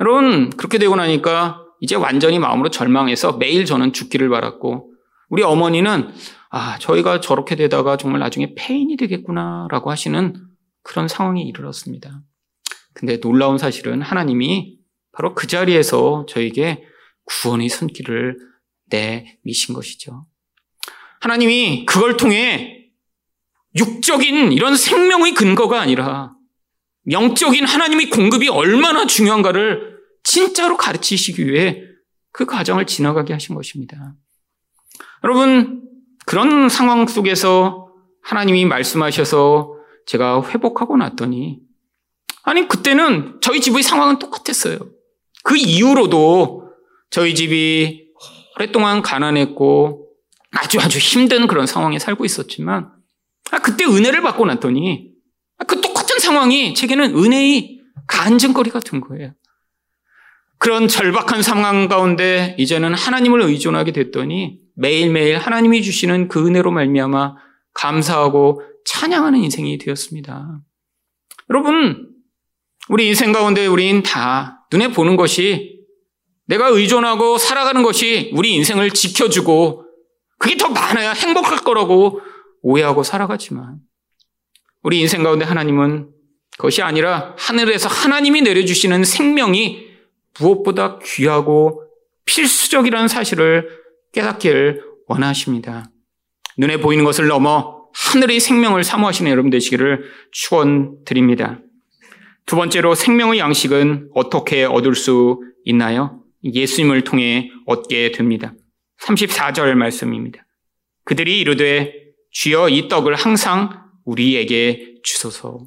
여러분 0.00 0.50
그렇게 0.50 0.78
되고 0.78 0.94
나니까 0.94 1.62
이제 1.80 1.94
완전히 1.94 2.38
마음으로 2.38 2.70
절망해서 2.70 3.34
매일 3.34 3.64
저는 3.64 3.92
죽기를 3.92 4.28
바랐고 4.28 4.92
우리 5.28 5.42
어머니는 5.42 6.12
아 6.50 6.78
저희가 6.78 7.20
저렇게 7.20 7.56
되다가 7.56 7.96
정말 7.96 8.20
나중에 8.20 8.54
폐인이 8.56 8.96
되겠구나라고 8.96 9.90
하시는 9.90 10.34
그런 10.82 11.08
상황에 11.08 11.42
이르렀습니다. 11.42 12.22
근데 12.94 13.20
놀라운 13.20 13.58
사실은 13.58 14.02
하나님이 14.02 14.75
바로 15.16 15.34
그 15.34 15.46
자리에서 15.46 16.26
저에게 16.28 16.84
구원의 17.24 17.70
손길을 17.70 18.36
내미신 18.90 19.74
것이죠. 19.74 20.26
하나님이 21.20 21.86
그걸 21.86 22.18
통해 22.18 22.90
육적인 23.74 24.52
이런 24.52 24.76
생명의 24.76 25.32
근거가 25.34 25.80
아니라 25.80 26.34
영적인 27.10 27.64
하나님의 27.64 28.10
공급이 28.10 28.48
얼마나 28.48 29.06
중요한가를 29.06 29.96
진짜로 30.22 30.76
가르치시기 30.76 31.46
위해 31.46 31.82
그 32.30 32.44
과정을 32.44 32.86
지나가게 32.86 33.32
하신 33.32 33.54
것입니다. 33.54 34.14
여러분, 35.24 35.82
그런 36.26 36.68
상황 36.68 37.06
속에서 37.06 37.90
하나님이 38.22 38.66
말씀하셔서 38.66 39.76
제가 40.04 40.46
회복하고 40.50 40.96
났더니, 40.96 41.60
아니, 42.42 42.68
그때는 42.68 43.38
저희 43.40 43.60
집의 43.60 43.82
상황은 43.82 44.18
똑같았어요. 44.18 44.95
그 45.46 45.56
이후로도 45.56 46.72
저희 47.08 47.36
집이 47.36 48.08
오랫동안 48.56 49.00
가난했고 49.00 50.08
아주 50.50 50.80
아주 50.80 50.98
힘든 50.98 51.46
그런 51.46 51.66
상황에 51.66 52.00
살고 52.00 52.24
있었지만, 52.24 52.90
아, 53.52 53.58
그때 53.60 53.84
은혜를 53.84 54.22
받고 54.22 54.44
났더니, 54.44 55.12
아, 55.58 55.64
그 55.64 55.80
똑같은 55.80 56.18
상황이 56.18 56.74
제게는 56.74 57.16
은혜의 57.16 57.80
간증거리가 58.08 58.80
된 58.80 59.00
거예요. 59.00 59.34
그런 60.58 60.88
절박한 60.88 61.42
상황 61.42 61.86
가운데 61.86 62.56
이제는 62.58 62.94
하나님을 62.94 63.40
의존하게 63.42 63.92
됐더니 63.92 64.58
매일매일 64.74 65.38
하나님이 65.38 65.80
주시는 65.82 66.26
그 66.26 66.44
은혜로 66.44 66.72
말미암아 66.72 67.36
감사하고 67.72 68.62
찬양하는 68.84 69.38
인생이 69.44 69.78
되었습니다. 69.78 70.60
여러분, 71.50 72.10
우리 72.88 73.06
인생 73.06 73.30
가운데 73.30 73.66
우린 73.66 74.02
다 74.02 74.55
눈에 74.72 74.88
보는 74.88 75.16
것이 75.16 75.80
내가 76.46 76.68
의존하고 76.68 77.38
살아가는 77.38 77.82
것이 77.82 78.30
우리 78.34 78.54
인생을 78.54 78.90
지켜주고 78.90 79.84
그게 80.38 80.56
더 80.56 80.68
많아야 80.68 81.12
행복할 81.12 81.58
거라고 81.58 82.20
오해하고 82.62 83.02
살아가지만 83.02 83.78
우리 84.82 85.00
인생 85.00 85.22
가운데 85.22 85.44
하나님은 85.44 86.10
그것이 86.56 86.82
아니라 86.82 87.34
하늘에서 87.38 87.88
하나님이 87.88 88.42
내려주시는 88.42 89.04
생명이 89.04 89.86
무엇보다 90.38 90.98
귀하고 91.04 91.82
필수적이라는 92.24 93.08
사실을 93.08 93.68
깨닫기를 94.12 94.82
원하십니다. 95.06 95.90
눈에 96.58 96.78
보이는 96.78 97.04
것을 97.04 97.26
넘어 97.26 97.86
하늘의 97.92 98.40
생명을 98.40 98.84
사모하시는 98.84 99.30
여러분 99.30 99.50
되시기를 99.50 100.04
축원드립니다. 100.32 101.60
두 102.46 102.54
번째로 102.54 102.94
생명의 102.94 103.40
양식은 103.40 104.10
어떻게 104.14 104.64
얻을 104.64 104.94
수 104.94 105.40
있나요? 105.64 106.22
예수님을 106.44 107.02
통해 107.02 107.50
얻게 107.66 108.12
됩니다. 108.12 108.54
34절 109.00 109.74
말씀입니다. 109.74 110.46
그들이 111.04 111.40
이르되 111.40 111.92
주여 112.30 112.68
이 112.68 112.88
떡을 112.88 113.16
항상 113.16 113.82
우리에게 114.04 114.94
주소서. 115.02 115.66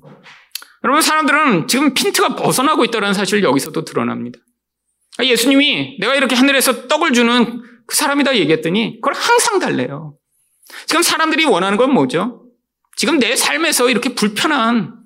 여러분 0.86 1.02
사람들은 1.02 1.68
지금 1.68 1.94
핀트가 1.94 2.36
벗어나고 2.36 2.86
있다는 2.86 3.14
사실을 3.14 3.44
여기서도 3.44 3.84
드러납니다. 3.84 4.40
아, 5.18 5.26
예수님이 5.26 5.98
내가 6.00 6.16
이렇게 6.16 6.36
하늘에서 6.36 6.88
떡을 6.88 7.12
주는 7.12 7.62
그 7.86 7.96
사람이다 7.96 8.38
얘기했더니 8.38 9.02
그걸 9.02 9.14
항상 9.14 9.60
달래요. 9.60 10.16
지금 10.86 11.02
사람들이 11.02 11.44
원하는 11.44 11.78
건 11.78 11.94
뭐죠? 11.94 12.46
지금 12.96 13.20
내 13.20 13.36
삶에서 13.36 13.90
이렇게 13.90 14.16
불편한 14.16 14.94
아, 14.94 14.99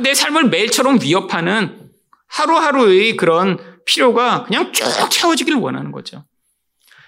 내 0.00 0.14
삶을 0.14 0.48
매일처럼 0.48 0.98
위협하는 1.02 1.90
하루하루의 2.28 3.16
그런 3.16 3.58
필요가 3.84 4.44
그냥 4.44 4.72
쭉 4.72 4.84
채워지길 5.10 5.54
원하는 5.54 5.92
거죠. 5.92 6.24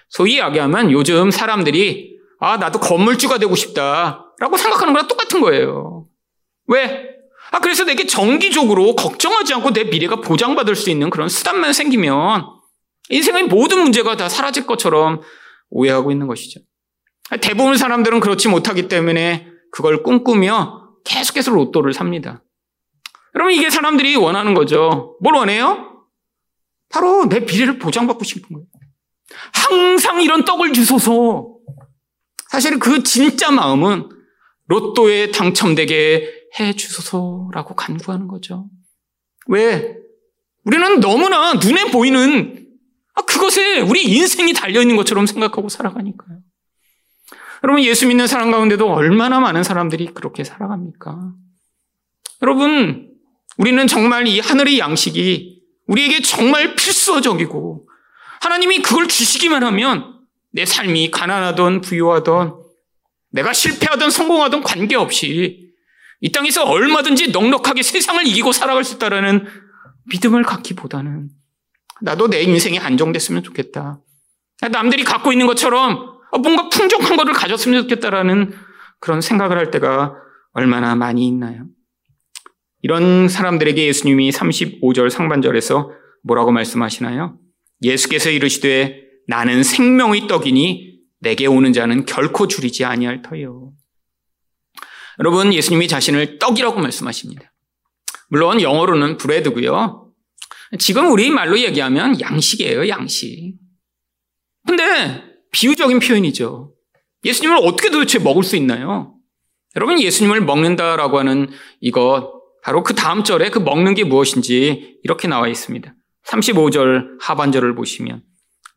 소위 0.09 0.35
이야기하면 0.35 0.91
요즘 0.91 1.31
사람들이 1.31 2.17
아, 2.39 2.57
나도 2.57 2.79
건물주가 2.79 3.37
되고 3.37 3.53
싶다. 3.55 4.33
라고 4.39 4.57
생각하는 4.57 4.93
거랑 4.93 5.07
똑같은 5.07 5.41
거예요. 5.41 6.07
왜? 6.67 7.09
아, 7.51 7.59
그래서 7.59 7.83
내게 7.83 8.05
정기적으로 8.05 8.95
걱정하지 8.95 9.53
않고 9.55 9.73
내 9.73 9.83
미래가 9.83 10.17
보장받을 10.17 10.75
수 10.75 10.89
있는 10.89 11.09
그런 11.09 11.27
수단만 11.27 11.73
생기면 11.73 12.45
인생의 13.09 13.43
모든 13.43 13.81
문제가 13.81 14.15
다 14.15 14.29
사라질 14.29 14.65
것처럼 14.65 15.21
오해하고 15.69 16.11
있는 16.11 16.27
것이죠. 16.27 16.61
대부분 17.41 17.77
사람들은 17.77 18.19
그렇지 18.21 18.47
못하기 18.47 18.87
때문에 18.87 19.47
그걸 19.71 20.03
꿈꾸며 20.03 20.89
계속해서 21.03 21.51
로또를 21.51 21.93
삽니다. 21.93 22.43
여러분, 23.35 23.53
이게 23.53 23.69
사람들이 23.69 24.15
원하는 24.15 24.53
거죠. 24.53 25.17
뭘 25.21 25.35
원해요? 25.35 26.05
바로 26.89 27.27
내 27.29 27.39
미래를 27.41 27.79
보장받고 27.79 28.23
싶은 28.23 28.49
거예요. 28.49 28.67
항상 29.53 30.21
이런 30.21 30.45
떡을 30.45 30.73
주소서. 30.73 31.55
사실 32.49 32.79
그 32.79 33.03
진짜 33.03 33.51
마음은 33.51 34.09
로또에 34.67 35.31
당첨되게 35.31 36.47
해 36.59 36.73
주소서라고 36.73 37.75
간구하는 37.75 38.27
거죠. 38.27 38.67
왜? 39.47 39.95
우리는 40.63 40.99
너무나 40.99 41.53
눈에 41.53 41.91
보이는 41.91 42.67
아, 43.15 43.21
그것에 43.21 43.81
우리 43.81 44.03
인생이 44.03 44.53
달려있는 44.53 44.95
것처럼 44.95 45.25
생각하고 45.25 45.69
살아가니까요. 45.69 46.39
여러분, 47.63 47.83
예수 47.83 48.07
믿는 48.07 48.27
사람 48.27 48.51
가운데도 48.51 48.91
얼마나 48.91 49.39
많은 49.39 49.63
사람들이 49.63 50.13
그렇게 50.13 50.43
살아갑니까? 50.43 51.33
여러분, 52.41 53.08
우리는 53.59 53.87
정말 53.87 54.25
이 54.25 54.39
하늘의 54.39 54.79
양식이 54.79 55.61
우리에게 55.87 56.21
정말 56.21 56.75
필수적이고 56.75 57.89
하나님이 58.39 58.81
그걸 58.81 59.09
주시기만 59.09 59.63
하면 59.63 60.21
내 60.53 60.65
삶이 60.65 61.11
가난하던 61.11 61.81
부유하던 61.81 62.55
내가 63.31 63.51
실패하던 63.51 64.11
성공하던 64.11 64.63
관계없이 64.63 65.73
이 66.21 66.31
땅에서 66.31 66.63
얼마든지 66.63 67.31
넉넉하게 67.31 67.83
세상을 67.83 68.25
이기고 68.27 68.53
살아갈 68.53 68.85
수 68.85 68.95
있다라는 68.95 69.45
믿음을 70.05 70.43
갖기보다는 70.43 71.29
나도 72.01 72.29
내 72.29 72.41
인생이 72.41 72.79
안정됐으면 72.79 73.43
좋겠다. 73.43 73.99
남들이 74.71 75.03
갖고 75.03 75.33
있는 75.33 75.47
것처럼 75.47 76.17
뭔가 76.41 76.69
풍족한 76.69 77.17
것을 77.17 77.33
가졌으면 77.33 77.81
좋겠다라는 77.81 78.53
그런 79.01 79.19
생각을 79.19 79.57
할 79.57 79.69
때가 79.69 80.15
얼마나 80.53 80.95
많이 80.95 81.27
있나요? 81.27 81.65
이런 82.81 83.27
사람들에게 83.27 83.85
예수님이 83.87 84.31
35절 84.31 85.09
상반절에서 85.09 85.91
뭐라고 86.23 86.51
말씀하시나요? 86.51 87.37
예수께서 87.81 88.29
이르시되 88.29 89.01
나는 89.27 89.63
생명의 89.63 90.27
떡이니 90.27 90.99
내게 91.19 91.45
오는 91.45 91.73
자는 91.73 92.05
결코 92.05 92.47
줄이지 92.47 92.85
아니할 92.85 93.21
터요. 93.21 93.73
여러분 95.19 95.53
예수님이 95.53 95.87
자신을 95.87 96.39
떡이라고 96.39 96.79
말씀하십니다. 96.79 97.53
물론 98.29 98.61
영어로는 98.61 99.17
브레드고요. 99.17 100.11
지금 100.77 101.11
우리 101.11 101.29
말로 101.29 101.59
얘기하면 101.59 102.21
양식이에요, 102.21 102.87
양식. 102.87 103.55
근데 104.65 105.23
비유적인 105.51 105.99
표현이죠. 105.99 106.73
예수님을 107.25 107.57
어떻게 107.63 107.89
도대체 107.89 108.19
먹을 108.19 108.43
수 108.43 108.55
있나요? 108.55 109.15
여러분 109.75 109.99
예수님을 109.99 110.41
먹는다라고 110.41 111.19
하는 111.19 111.49
이것 111.81 112.38
바로 112.69 112.83
그 112.83 112.93
다음 112.93 113.23
절에 113.23 113.49
그 113.49 113.57
먹는 113.57 113.95
게 113.95 114.03
무엇인지 114.03 114.99
이렇게 115.03 115.27
나와 115.27 115.47
있습니다. 115.47 115.91
35절 116.27 117.19
하반절을 117.19 117.73
보시면 117.73 118.21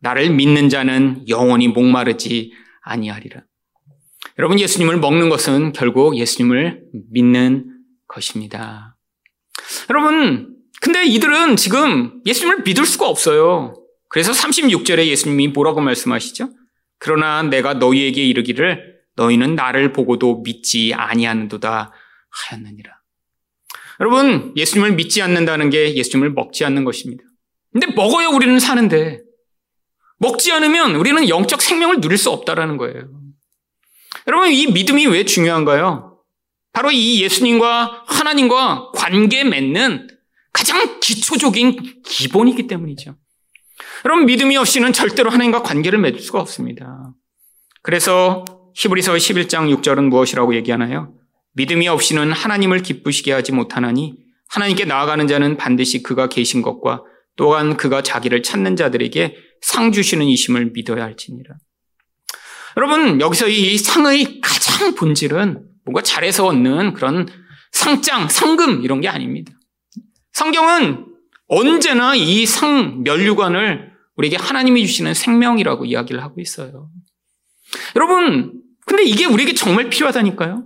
나를 0.01 0.31
믿는 0.31 0.69
자는 0.69 1.23
영원히 1.29 1.67
목마르지 1.67 2.53
아니하리라. 2.81 3.43
여러분 4.39 4.59
예수님을 4.59 4.97
먹는 4.97 5.29
것은 5.29 5.73
결국 5.73 6.17
예수님을 6.17 6.85
믿는 7.11 7.67
것입니다. 8.07 8.97
여러분 9.91 10.55
근데 10.81 11.05
이들은 11.05 11.55
지금 11.57 12.19
예수님을 12.25 12.63
믿을 12.63 12.87
수가 12.87 13.07
없어요. 13.07 13.75
그래서 14.09 14.31
36절에 14.31 15.05
예수님이 15.05 15.49
뭐라고 15.49 15.81
말씀하시죠? 15.81 16.49
그러나 16.97 17.43
내가 17.43 17.75
너희에게 17.75 18.23
이르기를 18.25 19.01
너희는 19.17 19.53
나를 19.53 19.93
보고도 19.93 20.41
믿지 20.41 20.95
아니하는도다 20.95 21.91
하였느니라. 22.49 23.02
여러분, 23.99 24.53
예수님을 24.55 24.93
믿지 24.93 25.21
않는다는 25.21 25.69
게 25.69 25.95
예수님을 25.95 26.31
먹지 26.31 26.65
않는 26.65 26.83
것입니다. 26.83 27.23
근데 27.71 27.87
먹어야 27.87 28.27
우리는 28.27 28.59
사는데 28.59 29.21
먹지 30.17 30.51
않으면 30.51 30.95
우리는 30.95 31.27
영적 31.27 31.61
생명을 31.61 32.01
누릴 32.01 32.17
수 32.17 32.29
없다라는 32.29 32.77
거예요. 32.77 33.09
여러분, 34.27 34.51
이 34.51 34.67
믿음이 34.67 35.05
왜 35.07 35.25
중요한가요? 35.25 36.19
바로 36.71 36.91
이 36.91 37.21
예수님과 37.21 38.05
하나님과 38.07 38.91
관계 38.95 39.43
맺는 39.43 40.07
가장 40.53 40.99
기초적인 40.99 42.03
기본이기 42.03 42.67
때문이죠. 42.67 43.15
여러분, 44.05 44.25
믿음이 44.25 44.55
없이는 44.57 44.93
절대로 44.93 45.29
하나님과 45.29 45.63
관계를 45.63 45.99
맺을 45.99 46.19
수가 46.19 46.39
없습니다. 46.39 47.13
그래서 47.81 48.45
히브리서 48.75 49.13
11장 49.13 49.75
6절은 49.75 50.09
무엇이라고 50.09 50.55
얘기하나요? 50.55 51.13
믿음이 51.53 51.87
없이는 51.87 52.31
하나님을 52.31 52.81
기쁘시게 52.81 53.31
하지 53.31 53.51
못하나니 53.51 54.15
하나님께 54.49 54.85
나아가는 54.85 55.27
자는 55.27 55.57
반드시 55.57 56.03
그가 56.03 56.27
계신 56.27 56.61
것과 56.61 57.03
또한 57.35 57.77
그가 57.77 58.03
자기를 58.03 58.43
찾는 58.43 58.75
자들에게 58.75 59.35
상 59.61 59.91
주시는 59.91 60.25
이심을 60.25 60.71
믿어야 60.73 61.03
할지니라. 61.03 61.55
여러분, 62.77 63.21
여기서 63.21 63.47
이 63.47 63.77
상의 63.77 64.41
가장 64.41 64.95
본질은 64.95 65.63
뭔가 65.85 66.01
잘해서 66.01 66.45
얻는 66.47 66.93
그런 66.93 67.27
상장, 67.71 68.27
상금 68.29 68.83
이런 68.83 69.01
게 69.01 69.07
아닙니다. 69.07 69.53
성경은 70.33 71.05
언제나 71.47 72.15
이 72.15 72.45
상 72.45 73.03
면류관을 73.03 73.91
우리에게 74.15 74.37
하나님이 74.37 74.85
주시는 74.85 75.13
생명이라고 75.13 75.85
이야기를 75.85 76.21
하고 76.21 76.39
있어요. 76.41 76.89
여러분, 77.95 78.61
근데 78.85 79.03
이게 79.03 79.25
우리에게 79.25 79.53
정말 79.53 79.89
필요하다니까요. 79.89 80.65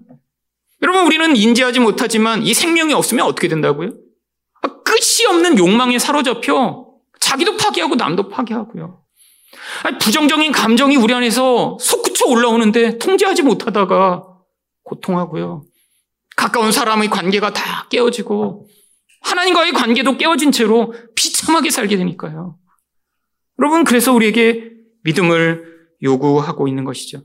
여러분, 0.83 1.05
우리는 1.05 1.35
인지하지 1.35 1.79
못하지만 1.79 2.43
이 2.43 2.53
생명이 2.53 2.93
없으면 2.93 3.25
어떻게 3.25 3.47
된다고요? 3.47 3.91
아, 4.61 4.67
끝이 4.83 5.25
없는 5.29 5.57
욕망에 5.57 5.97
사로잡혀 5.97 6.85
자기도 7.19 7.57
파괴하고 7.57 7.95
남도 7.95 8.29
파괴하고요. 8.29 9.01
부정적인 9.99 10.51
감정이 10.51 10.95
우리 10.95 11.13
안에서 11.13 11.77
솟구쳐 11.79 12.27
올라오는데 12.27 12.99
통제하지 12.99 13.41
못하다가 13.43 14.23
고통하고요. 14.83 15.63
가까운 16.35 16.71
사람의 16.71 17.09
관계가 17.09 17.53
다 17.53 17.87
깨어지고 17.89 18.67
하나님과의 19.21 19.73
관계도 19.73 20.17
깨어진 20.17 20.51
채로 20.51 20.93
비참하게 21.15 21.71
살게 21.71 21.97
되니까요. 21.97 22.57
여러분, 23.59 23.83
그래서 23.83 24.13
우리에게 24.13 24.71
믿음을 25.03 25.65
요구하고 26.03 26.67
있는 26.67 26.83
것이죠. 26.83 27.23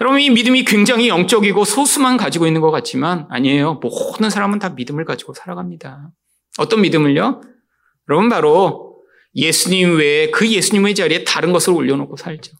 여러분, 0.00 0.20
이 0.20 0.30
믿음이 0.30 0.64
굉장히 0.64 1.08
영적이고 1.08 1.64
소수만 1.64 2.16
가지고 2.16 2.46
있는 2.46 2.60
것 2.60 2.70
같지만 2.70 3.26
아니에요. 3.30 3.74
모든 3.82 4.30
사람은 4.30 4.58
다 4.58 4.70
믿음을 4.70 5.04
가지고 5.04 5.34
살아갑니다. 5.34 6.10
어떤 6.58 6.80
믿음을요? 6.82 7.40
여러분, 8.08 8.28
바로 8.28 8.96
예수님 9.34 9.96
외에 9.98 10.30
그 10.30 10.48
예수님의 10.48 10.94
자리에 10.94 11.24
다른 11.24 11.52
것을 11.52 11.72
올려놓고 11.72 12.16
살죠. 12.16 12.52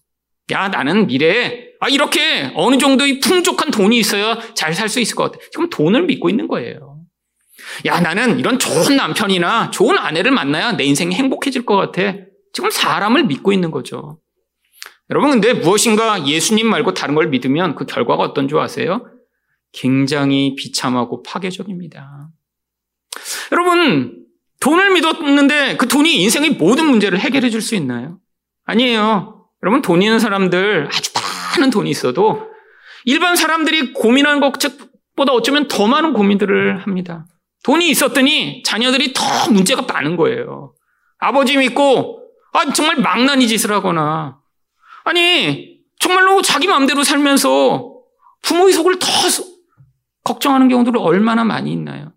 야, 0.52 0.68
나는 0.68 1.06
미래에, 1.06 1.70
아, 1.80 1.88
이렇게 1.88 2.52
어느 2.54 2.78
정도의 2.78 3.20
풍족한 3.20 3.70
돈이 3.70 3.98
있어야 3.98 4.38
잘 4.54 4.74
살 4.74 4.88
수 4.88 5.00
있을 5.00 5.16
것 5.16 5.24
같아. 5.32 5.38
지금 5.50 5.70
돈을 5.70 6.02
믿고 6.04 6.28
있는 6.28 6.48
거예요. 6.48 7.00
야, 7.86 8.00
나는 8.00 8.38
이런 8.38 8.58
좋은 8.58 8.96
남편이나 8.96 9.70
좋은 9.70 9.96
아내를 9.98 10.30
만나야 10.32 10.72
내 10.72 10.84
인생이 10.84 11.14
행복해질 11.14 11.64
것 11.64 11.76
같아. 11.76 12.16
지금 12.52 12.70
사람을 12.70 13.24
믿고 13.24 13.52
있는 13.52 13.70
거죠. 13.70 14.18
여러분, 15.10 15.30
근데 15.30 15.54
무엇인가 15.54 16.26
예수님 16.26 16.68
말고 16.68 16.94
다른 16.94 17.14
걸 17.14 17.28
믿으면 17.28 17.74
그 17.74 17.84
결과가 17.84 18.22
어떤 18.22 18.46
줄 18.48 18.58
아세요? 18.60 19.06
굉장히 19.72 20.54
비참하고 20.56 21.22
파괴적입니다. 21.22 22.28
여러분, 23.52 24.24
돈을 24.60 24.92
믿었는데 24.92 25.76
그 25.76 25.88
돈이 25.88 26.22
인생의 26.22 26.50
모든 26.50 26.86
문제를 26.86 27.18
해결해 27.18 27.50
줄 27.50 27.60
수 27.60 27.74
있나요? 27.74 28.18
아니에요. 28.64 29.46
여러분, 29.62 29.82
돈 29.82 30.02
있는 30.02 30.18
사람들 30.20 30.88
아주 30.92 31.10
많은 31.56 31.70
돈이 31.70 31.90
있어도 31.90 32.48
일반 33.04 33.34
사람들이 33.34 33.92
고민하는 33.94 34.40
것보다 34.40 35.32
어쩌면 35.32 35.66
더 35.66 35.86
많은 35.86 36.12
고민들을 36.12 36.78
합니다. 36.80 37.26
돈이 37.64 37.88
있었더니 37.90 38.62
자녀들이 38.64 39.12
더 39.12 39.50
문제가 39.50 39.82
많은 39.82 40.16
거예요. 40.16 40.74
아버지 41.18 41.56
믿고 41.56 42.22
아 42.52 42.72
정말 42.72 42.96
망나니 42.96 43.48
짓을 43.48 43.72
하거나 43.72 44.39
아니 45.04 45.80
정말로 45.98 46.42
자기 46.42 46.66
마음대로 46.66 47.04
살면서 47.04 47.94
부모의 48.42 48.72
속을 48.72 48.98
더 48.98 49.06
걱정하는 50.24 50.68
경우들이 50.68 50.98
얼마나 50.98 51.44
많이 51.44 51.72
있나요? 51.72 52.12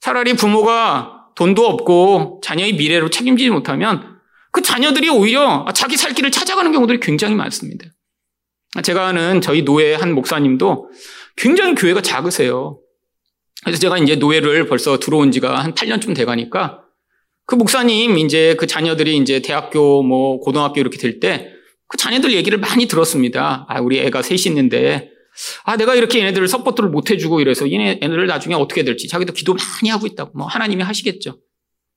차라리 0.00 0.34
부모가 0.34 1.28
돈도 1.34 1.66
없고 1.66 2.40
자녀의 2.42 2.74
미래로 2.74 3.10
책임지지 3.10 3.50
못하면 3.50 4.18
그 4.50 4.62
자녀들이 4.62 5.08
오히려 5.08 5.66
자기 5.74 5.96
살 5.96 6.14
길을 6.14 6.30
찾아가는 6.30 6.70
경우들이 6.72 7.00
굉장히 7.00 7.34
많습니다. 7.34 7.86
제가 8.82 9.06
아는 9.06 9.40
저희 9.40 9.64
노회 9.64 9.94
한 9.94 10.14
목사님도 10.14 10.90
굉장히 11.36 11.74
교회가 11.74 12.02
작으세요. 12.02 12.78
그래서 13.64 13.78
제가 13.80 13.98
이제 13.98 14.16
노회를 14.16 14.66
벌써 14.66 14.98
들어온 14.98 15.32
지가 15.32 15.58
한 15.58 15.74
8년쯤 15.74 16.14
돼 16.14 16.24
가니까 16.24 16.82
그 17.46 17.54
목사님 17.54 18.18
이제 18.18 18.54
그 18.58 18.66
자녀들이 18.66 19.16
이제 19.16 19.40
대학교 19.40 20.02
뭐 20.02 20.38
고등학교 20.40 20.80
이렇게 20.80 20.98
될 20.98 21.20
때 21.20 21.52
그 21.88 21.96
자녀들 21.96 22.32
얘기를 22.32 22.58
많이 22.58 22.86
들었습니다. 22.86 23.66
아, 23.68 23.80
우리 23.80 23.98
애가 23.98 24.22
셋이 24.22 24.42
있는데 24.46 25.10
아, 25.64 25.76
내가 25.76 25.94
이렇게 25.94 26.18
얘네들을 26.20 26.46
support를 26.48 26.90
못 26.90 27.10
해주고 27.10 27.40
이래서 27.40 27.70
얘네, 27.70 28.00
얘네를 28.02 28.26
나중에 28.26 28.54
어떻게 28.54 28.82
될지 28.84 29.08
자기도 29.08 29.32
기도 29.32 29.54
많이 29.54 29.88
하고 29.90 30.06
있다고 30.06 30.36
뭐 30.36 30.46
하나님이 30.46 30.82
하시겠죠. 30.82 31.38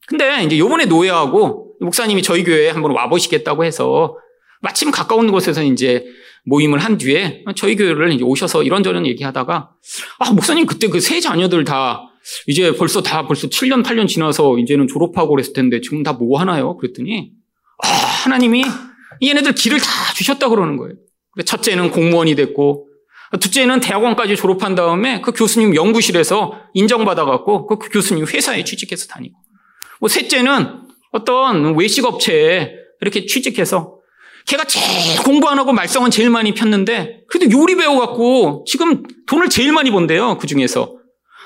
근데 0.07 0.43
이제 0.43 0.57
요번에 0.57 0.85
노회하고 0.85 1.75
목사님이 1.81 2.21
저희 2.21 2.43
교회에 2.43 2.69
한번 2.69 2.91
와보시겠다고 2.91 3.65
해서 3.65 4.15
마침 4.61 4.91
가까운 4.91 5.31
곳에서 5.31 5.63
이제 5.63 6.05
모임을 6.45 6.79
한 6.79 6.97
뒤에 6.97 7.43
저희 7.55 7.75
교회를 7.75 8.11
이제 8.13 8.23
오셔서 8.23 8.63
이런저런 8.63 9.05
얘기하다가 9.07 9.71
아 10.19 10.33
목사님 10.33 10.65
그때 10.65 10.87
그 10.87 10.99
세 10.99 11.19
자녀들 11.19 11.63
다 11.65 12.01
이제 12.47 12.71
벌써 12.75 13.01
다 13.01 13.25
벌써 13.27 13.47
7년 13.47 13.83
8년 13.83 14.07
지나서 14.07 14.57
이제는 14.59 14.87
졸업하고 14.87 15.29
그랬을 15.31 15.53
텐데 15.53 15.81
지금 15.81 16.03
다 16.03 16.13
뭐 16.13 16.39
하나요? 16.39 16.77
그랬더니 16.77 17.31
아 17.83 17.87
하나님이 17.87 18.63
얘네들 19.21 19.53
길을 19.53 19.79
다 19.79 20.13
주셨다 20.15 20.49
그러는 20.49 20.77
거예요. 20.77 20.95
첫째는 21.45 21.91
공무원이 21.91 22.35
됐고 22.35 22.87
둘째는 23.39 23.79
대학원까지 23.79 24.35
졸업한 24.35 24.75
다음에 24.75 25.21
그 25.21 25.31
교수님 25.31 25.75
연구실에서 25.75 26.53
인정받아갖고 26.73 27.67
그 27.67 27.89
교수님 27.89 28.25
회사에 28.25 28.63
취직해서 28.63 29.07
다니고. 29.07 29.37
뭐 29.99 30.09
셋째는 30.09 30.81
어떤 31.11 31.77
외식업체에 31.77 32.73
이렇게 32.99 33.25
취직해서 33.25 33.97
걔가 34.47 34.65
제일 34.65 35.21
공부 35.23 35.47
안 35.47 35.59
하고 35.59 35.71
말썽은 35.71 36.11
제일 36.11 36.29
많이 36.29 36.53
폈는데 36.53 37.21
그래도 37.29 37.51
요리 37.57 37.75
배워갖고 37.75 38.65
지금 38.67 39.03
돈을 39.27 39.49
제일 39.49 39.71
많이 39.71 39.91
번대요 39.91 40.37
그 40.37 40.47
중에서. 40.47 40.97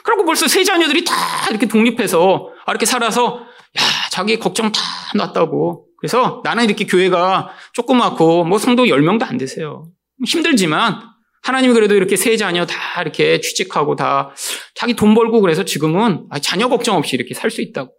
그리고 0.03 0.25
벌써 0.25 0.47
세 0.47 0.63
자녀들이 0.63 1.03
다 1.03 1.13
이렇게 1.49 1.67
독립해서 1.67 2.49
아, 2.65 2.71
이렇게 2.71 2.85
살아서 2.85 3.41
야 3.77 3.81
자기 4.11 4.39
걱정 4.39 4.71
다 4.71 4.81
놨다고 5.15 5.85
그래서 6.05 6.41
나는 6.43 6.65
이렇게 6.65 6.85
교회가 6.85 7.49
조그맣고 7.73 8.43
뭐 8.45 8.57
성도 8.57 8.85
10명도 8.85 9.23
안 9.23 9.37
되세요 9.37 9.87
힘들지만 10.25 11.01
하나님이 11.41 11.73
그래도 11.73 11.95
이렇게 11.95 12.15
세 12.15 12.37
자녀 12.37 12.65
다 12.65 13.01
이렇게 13.01 13.39
취직하고 13.39 13.95
다 13.95 14.31
자기 14.75 14.93
돈 14.95 15.13
벌고 15.13 15.41
그래서 15.41 15.63
지금은 15.65 16.27
자녀 16.41 16.69
걱정 16.69 16.95
없이 16.97 17.15
이렇게 17.15 17.33
살 17.33 17.49
수 17.51 17.61
있다고 17.61 17.91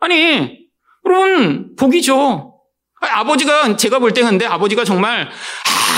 아니 0.00 0.68
여러분, 1.04 1.74
복이죠. 1.76 2.54
아버지가, 3.00 3.76
제가 3.76 3.98
볼 3.98 4.12
때 4.12 4.22
근데 4.22 4.44
아버지가 4.44 4.84
정말 4.84 5.30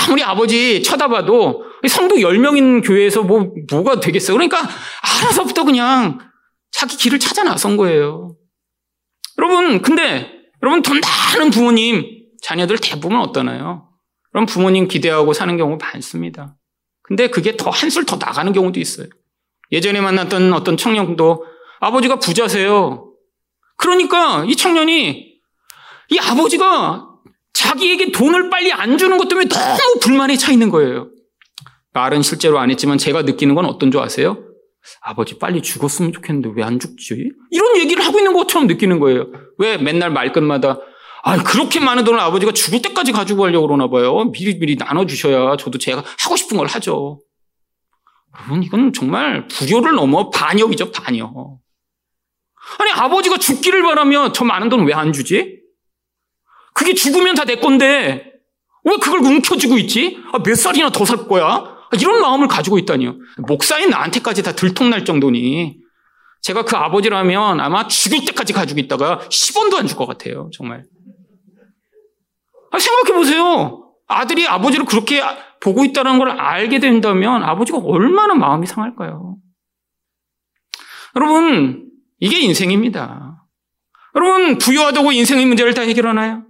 아무리 0.07 0.23
아버지 0.23 0.81
쳐다봐도 0.83 1.63
성도 1.89 2.15
10명인 2.15 2.85
교회에서 2.85 3.23
뭐, 3.23 3.51
뭐가 3.69 3.99
되겠어요. 3.99 4.37
그러니까 4.37 4.59
알아서부터 5.21 5.65
그냥 5.65 6.19
자기 6.71 6.95
길을 6.95 7.19
찾아 7.19 7.43
나선 7.43 7.75
거예요. 7.75 8.35
여러분, 9.37 9.81
근데 9.81 10.31
여러분 10.61 10.81
돈 10.81 10.99
많은 11.01 11.49
부모님, 11.49 12.05
자녀들 12.41 12.77
대부분 12.77 13.19
어떠나요? 13.19 13.89
그럼 14.31 14.45
부모님 14.45 14.87
기대하고 14.87 15.33
사는 15.33 15.55
경우 15.57 15.77
많습니다. 15.79 16.55
근데 17.03 17.27
그게 17.27 17.57
더 17.57 17.69
한술 17.69 18.05
더 18.05 18.17
나가는 18.17 18.51
경우도 18.53 18.79
있어요. 18.79 19.07
예전에 19.71 20.01
만났던 20.01 20.53
어떤 20.53 20.77
청년도 20.77 21.45
아버지가 21.79 22.19
부자세요. 22.19 23.11
그러니까 23.77 24.45
이 24.47 24.55
청년이 24.55 25.31
이 26.09 26.19
아버지가 26.19 27.07
자기에게 27.53 28.11
돈을 28.11 28.49
빨리 28.49 28.71
안 28.71 28.97
주는 28.97 29.17
것 29.17 29.27
때문에 29.27 29.47
너무 29.47 29.99
불만에 30.01 30.37
차 30.37 30.51
있는 30.51 30.69
거예요. 30.69 31.09
말은 31.93 32.21
실제로 32.21 32.59
안 32.59 32.69
했지만 32.69 32.97
제가 32.97 33.23
느끼는 33.23 33.55
건 33.55 33.65
어떤 33.65 33.91
줄 33.91 34.01
아세요? 34.01 34.50
아버지 35.01 35.37
빨리 35.39 35.61
죽었으면 35.61 36.11
좋겠는데 36.13 36.49
왜 36.55 36.63
안 36.63 36.79
죽지? 36.79 37.31
이런 37.51 37.77
얘기를 37.77 38.03
하고 38.03 38.17
있는 38.19 38.33
것처럼 38.33 38.67
느끼는 38.67 38.99
거예요. 38.99 39.27
왜 39.57 39.77
맨날 39.77 40.09
말끝마다 40.11 40.79
아, 41.23 41.37
그렇게 41.43 41.79
많은 41.79 42.03
돈을 42.03 42.19
아버지가 42.19 42.51
죽을 42.51 42.81
때까지 42.81 43.11
가지고 43.11 43.43
가려고 43.43 43.67
그러나 43.67 43.87
봐요. 43.89 44.25
미리미리 44.31 44.75
나눠주셔야 44.77 45.55
저도 45.57 45.77
제가 45.77 46.03
하고 46.19 46.35
싶은 46.35 46.57
걸 46.57 46.65
하죠. 46.67 47.19
여러분, 48.39 48.63
이건 48.63 48.91
정말 48.93 49.47
불효를 49.47 49.93
넘어 49.93 50.29
반역이죠, 50.31 50.91
반역. 50.91 51.59
아니, 52.79 52.91
아버지가 52.91 53.37
죽기를 53.37 53.83
바라며 53.83 54.31
저 54.31 54.45
많은 54.45 54.69
돈 54.69 54.85
왜 54.87 54.93
안 54.93 55.13
주지? 55.13 55.59
그게 56.73 56.93
죽으면 56.93 57.35
다 57.35 57.43
내 57.43 57.55
건데, 57.57 58.31
왜 58.83 58.97
그걸 58.97 59.19
움켜쥐고 59.19 59.77
있지? 59.77 60.17
아, 60.33 60.39
몇 60.41 60.55
살이나 60.55 60.89
더 60.89 61.05
살 61.05 61.27
거야? 61.27 61.75
아, 61.91 61.97
이런 61.99 62.21
마음을 62.21 62.47
가지고 62.47 62.77
있다니요. 62.79 63.17
목사인 63.47 63.89
나한테까지 63.89 64.43
다 64.43 64.53
들통날 64.53 65.03
정도니. 65.05 65.77
제가 66.41 66.63
그 66.63 66.75
아버지라면 66.75 67.59
아마 67.59 67.87
죽을 67.87 68.25
때까지 68.25 68.53
가지고 68.53 68.79
있다가 68.79 69.19
10원도 69.29 69.75
안 69.75 69.85
줄 69.87 69.95
것 69.97 70.07
같아요, 70.07 70.49
정말. 70.53 70.85
아, 72.71 72.79
생각해 72.79 73.13
보세요. 73.13 73.93
아들이 74.07 74.47
아버지를 74.47 74.85
그렇게 74.85 75.21
보고 75.61 75.85
있다는 75.85 76.17
걸 76.17 76.29
알게 76.31 76.79
된다면 76.79 77.43
아버지가 77.43 77.77
얼마나 77.79 78.33
마음이 78.33 78.65
상할까요? 78.65 79.35
여러분, 81.15 81.89
이게 82.19 82.39
인생입니다. 82.39 83.43
여러분, 84.15 84.57
부유하다고 84.57 85.11
인생의 85.11 85.45
문제를 85.45 85.73
다 85.73 85.81
해결하나요? 85.81 86.43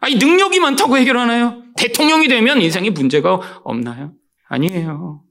아니, 0.00 0.16
능력이 0.16 0.58
많다고 0.60 0.96
해결하나요? 0.96 1.62
대통령이 1.76 2.28
되면 2.28 2.60
인생에 2.60 2.90
문제가 2.90 3.40
없나요? 3.64 4.12
아니에요. 4.50 5.22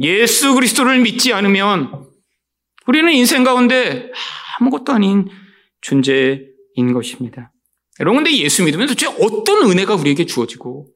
예수 0.00 0.54
그리스도를 0.54 1.00
믿지 1.00 1.32
않으면 1.32 2.06
우리는 2.86 3.12
인생 3.12 3.44
가운데 3.44 4.10
아무것도 4.58 4.92
아닌 4.92 5.28
존재인 5.80 6.92
것입니다. 6.94 7.52
여러분, 8.00 8.24
근데 8.24 8.36
예수 8.38 8.64
믿으면 8.64 8.88
도대체 8.88 9.06
어떤 9.06 9.70
은혜가 9.70 9.94
우리에게 9.94 10.26
주어지고, 10.26 10.88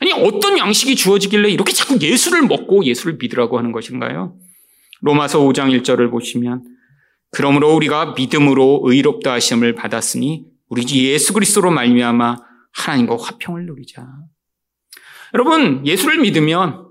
아니, 0.00 0.12
어떤 0.12 0.58
양식이 0.58 0.96
주어지길래 0.96 1.50
이렇게 1.50 1.72
자꾸 1.72 1.98
예수를 2.00 2.42
먹고 2.42 2.84
예수를 2.84 3.16
믿으라고 3.20 3.58
하는 3.58 3.72
것인가요? 3.72 4.36
로마서 5.02 5.40
5장 5.40 5.76
1절을 5.80 6.10
보시면, 6.10 6.64
그러므로 7.30 7.74
우리가 7.74 8.14
믿음으로 8.16 8.82
의롭다 8.84 9.32
하심을 9.32 9.74
받았으니, 9.74 10.44
우리 10.68 10.84
예수 11.06 11.32
그리스도로 11.32 11.70
말미암아 11.70 12.36
하나님과 12.72 13.16
화평을 13.16 13.66
누리자. 13.66 14.06
여러분, 15.34 15.86
예수를 15.86 16.18
믿으면, 16.18 16.86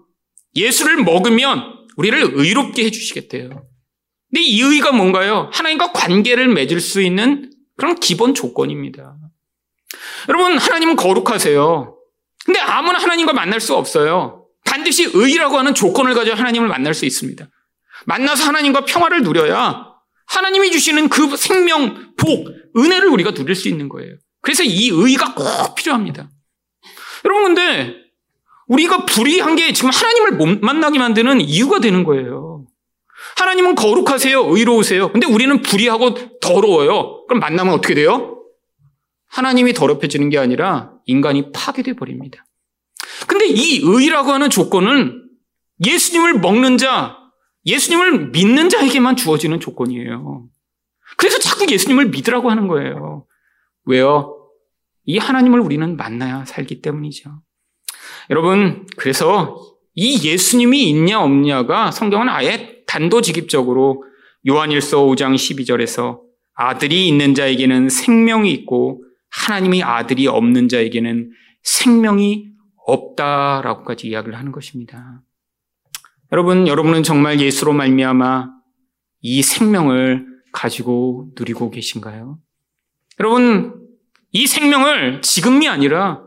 예수를 0.55 1.03
먹으면 1.03 1.87
우리를 1.97 2.31
의롭게 2.33 2.85
해주시겠대요. 2.85 3.49
근데 3.49 4.41
이 4.41 4.61
의가 4.61 4.91
뭔가요? 4.91 5.49
하나님과 5.53 5.91
관계를 5.91 6.47
맺을 6.47 6.79
수 6.79 7.01
있는 7.01 7.51
그런 7.77 7.95
기본 7.95 8.33
조건입니다. 8.33 9.15
여러분, 10.29 10.57
하나님은 10.57 10.95
거룩하세요. 10.95 11.97
근데 12.45 12.59
아무나 12.59 12.97
하나님과 12.97 13.33
만날 13.33 13.59
수 13.59 13.75
없어요. 13.75 14.47
반드시 14.65 15.09
의라고 15.13 15.57
하는 15.57 15.73
조건을 15.73 16.13
가지고 16.13 16.37
하나님을 16.37 16.67
만날 16.67 16.93
수 16.93 17.05
있습니다. 17.05 17.47
만나서 18.05 18.45
하나님과 18.45 18.85
평화를 18.85 19.21
누려야 19.21 19.91
하나님이 20.27 20.71
주시는 20.71 21.09
그 21.09 21.35
생명, 21.35 22.13
복, 22.15 22.47
은혜를 22.77 23.09
우리가 23.09 23.33
누릴 23.33 23.53
수 23.53 23.67
있는 23.67 23.89
거예요. 23.89 24.15
그래서 24.41 24.63
이 24.63 24.89
의가 24.89 25.35
꼭 25.35 25.75
필요합니다. 25.75 26.29
여러분, 27.25 27.55
근데 27.55 27.95
우리가 28.67 29.05
불의한 29.05 29.55
게 29.55 29.73
지금 29.73 29.89
하나님을 29.89 30.31
못 30.33 30.59
만나게 30.61 30.97
만드는 30.97 31.41
이유가 31.41 31.79
되는 31.79 32.03
거예요. 32.03 32.65
하나님은 33.37 33.75
거룩하세요. 33.75 34.45
의로우세요. 34.47 35.11
근데 35.11 35.27
우리는 35.27 35.61
불의하고 35.61 36.39
더러워요. 36.39 37.25
그럼 37.27 37.39
만나면 37.39 37.73
어떻게 37.73 37.93
돼요? 37.93 38.37
하나님이 39.27 39.73
더럽혀지는 39.73 40.29
게 40.29 40.37
아니라 40.37 40.91
인간이 41.05 41.51
파괴돼 41.51 41.93
버립니다. 41.93 42.45
근데 43.27 43.45
이 43.45 43.81
의라고 43.83 44.31
하는 44.31 44.49
조건은 44.49 45.29
예수님을 45.85 46.39
먹는 46.39 46.77
자, 46.77 47.17
예수님을 47.65 48.29
믿는 48.29 48.69
자에게만 48.69 49.15
주어지는 49.15 49.59
조건이에요. 49.59 50.47
그래서 51.17 51.39
자꾸 51.39 51.65
예수님을 51.69 52.09
믿으라고 52.09 52.49
하는 52.49 52.67
거예요. 52.67 53.25
왜요? 53.85 54.40
이 55.05 55.17
하나님을 55.17 55.59
우리는 55.59 55.97
만나야 55.97 56.45
살기 56.45 56.81
때문이죠. 56.81 57.41
여러분, 58.29 58.85
그래서 58.97 59.57
이 59.93 60.25
예수님이 60.27 60.89
있냐 60.89 61.21
없냐가 61.21 61.91
성경은 61.91 62.29
아예 62.29 62.83
단도직입적으로 62.87 64.03
요한일서 64.47 65.03
5장 65.05 65.35
12절에서 65.35 66.21
아들이 66.53 67.07
있는 67.07 67.33
자에게는 67.33 67.89
생명이 67.89 68.51
있고 68.51 69.03
하나님이 69.29 69.83
아들이 69.83 70.27
없는 70.27 70.67
자에게는 70.69 71.31
생명이 71.63 72.49
없다라고까지 72.85 74.07
이야기를 74.07 74.37
하는 74.37 74.51
것입니다. 74.51 75.21
여러분, 76.31 76.67
여러분은 76.67 77.03
정말 77.03 77.39
예수로 77.39 77.73
말미암아 77.73 78.49
이 79.21 79.41
생명을 79.41 80.25
가지고 80.51 81.29
누리고 81.37 81.69
계신가요? 81.69 82.39
여러분, 83.19 83.80
이 84.31 84.47
생명을 84.47 85.21
지금이 85.21 85.67
아니라 85.67 86.23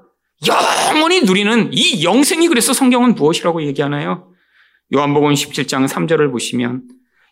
영원히 0.46 1.22
누리는 1.22 1.70
이 1.72 2.04
영생이 2.04 2.48
그래서 2.48 2.72
성경은 2.72 3.14
무엇이라고 3.14 3.62
얘기하나요? 3.64 4.30
요한복음 4.94 5.32
17장 5.32 5.88
3절을 5.88 6.30
보시면 6.30 6.86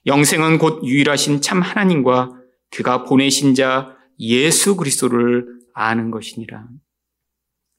영생은 0.07 0.59
곧 0.59 0.83
유일하신 0.85 1.43
참 1.43 1.61
하나님과 1.61 2.31
그가 2.71 3.05
보내신 3.05 3.55
자 3.55 3.95
예수 4.19 4.77
그리스도를 4.77 5.47
아는 5.75 6.11
것이니라. 6.11 6.67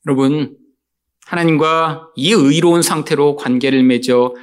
여러분, 0.06 0.58
하나님과 1.26 2.10
이 2.16 2.32
의로운 2.32 2.82
상태로 2.82 3.38
관계를 3.38 3.82
맺어 3.84 4.34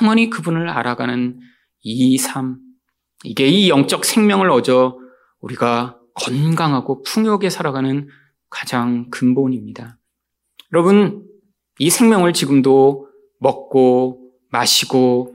영원히 0.00 0.30
그분을 0.30 0.68
알아가는 0.68 1.40
이 1.82 2.18
삶, 2.18 2.58
이게 3.24 3.46
이 3.46 3.68
영적 3.68 4.04
생명을 4.04 4.50
얻어 4.50 4.98
우리가 5.40 5.99
건강하고 6.20 7.02
풍요하게 7.02 7.50
살아가는 7.50 8.08
가장 8.50 9.08
근본입니다. 9.10 9.98
여러분, 10.72 11.24
이 11.78 11.88
생명을 11.90 12.32
지금도 12.32 13.08
먹고 13.38 14.32
마시고 14.50 15.34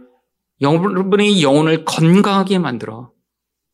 여러분의 0.62 1.42
영혼을 1.42 1.86
건강하게 1.86 2.60
만들어 2.60 3.12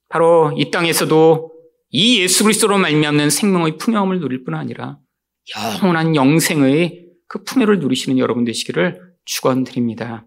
바로 0.10 0.54
이 0.58 0.72
땅에서도 0.72 1.52
이 1.90 2.22
예수 2.22 2.44
그리스도로 2.44 2.78
말미암는 2.78 3.30
생명의 3.30 3.78
풍요함을 3.78 4.20
누릴 4.20 4.44
뿐 4.44 4.56
아니라 4.56 4.98
영원한 5.56 6.16
영생의 6.16 7.08
그 7.28 7.44
풍요를 7.44 7.80
누리시는 7.80 8.18
여러분 8.18 8.46
되시기를 8.46 9.00
축원드립니다. 9.26 10.26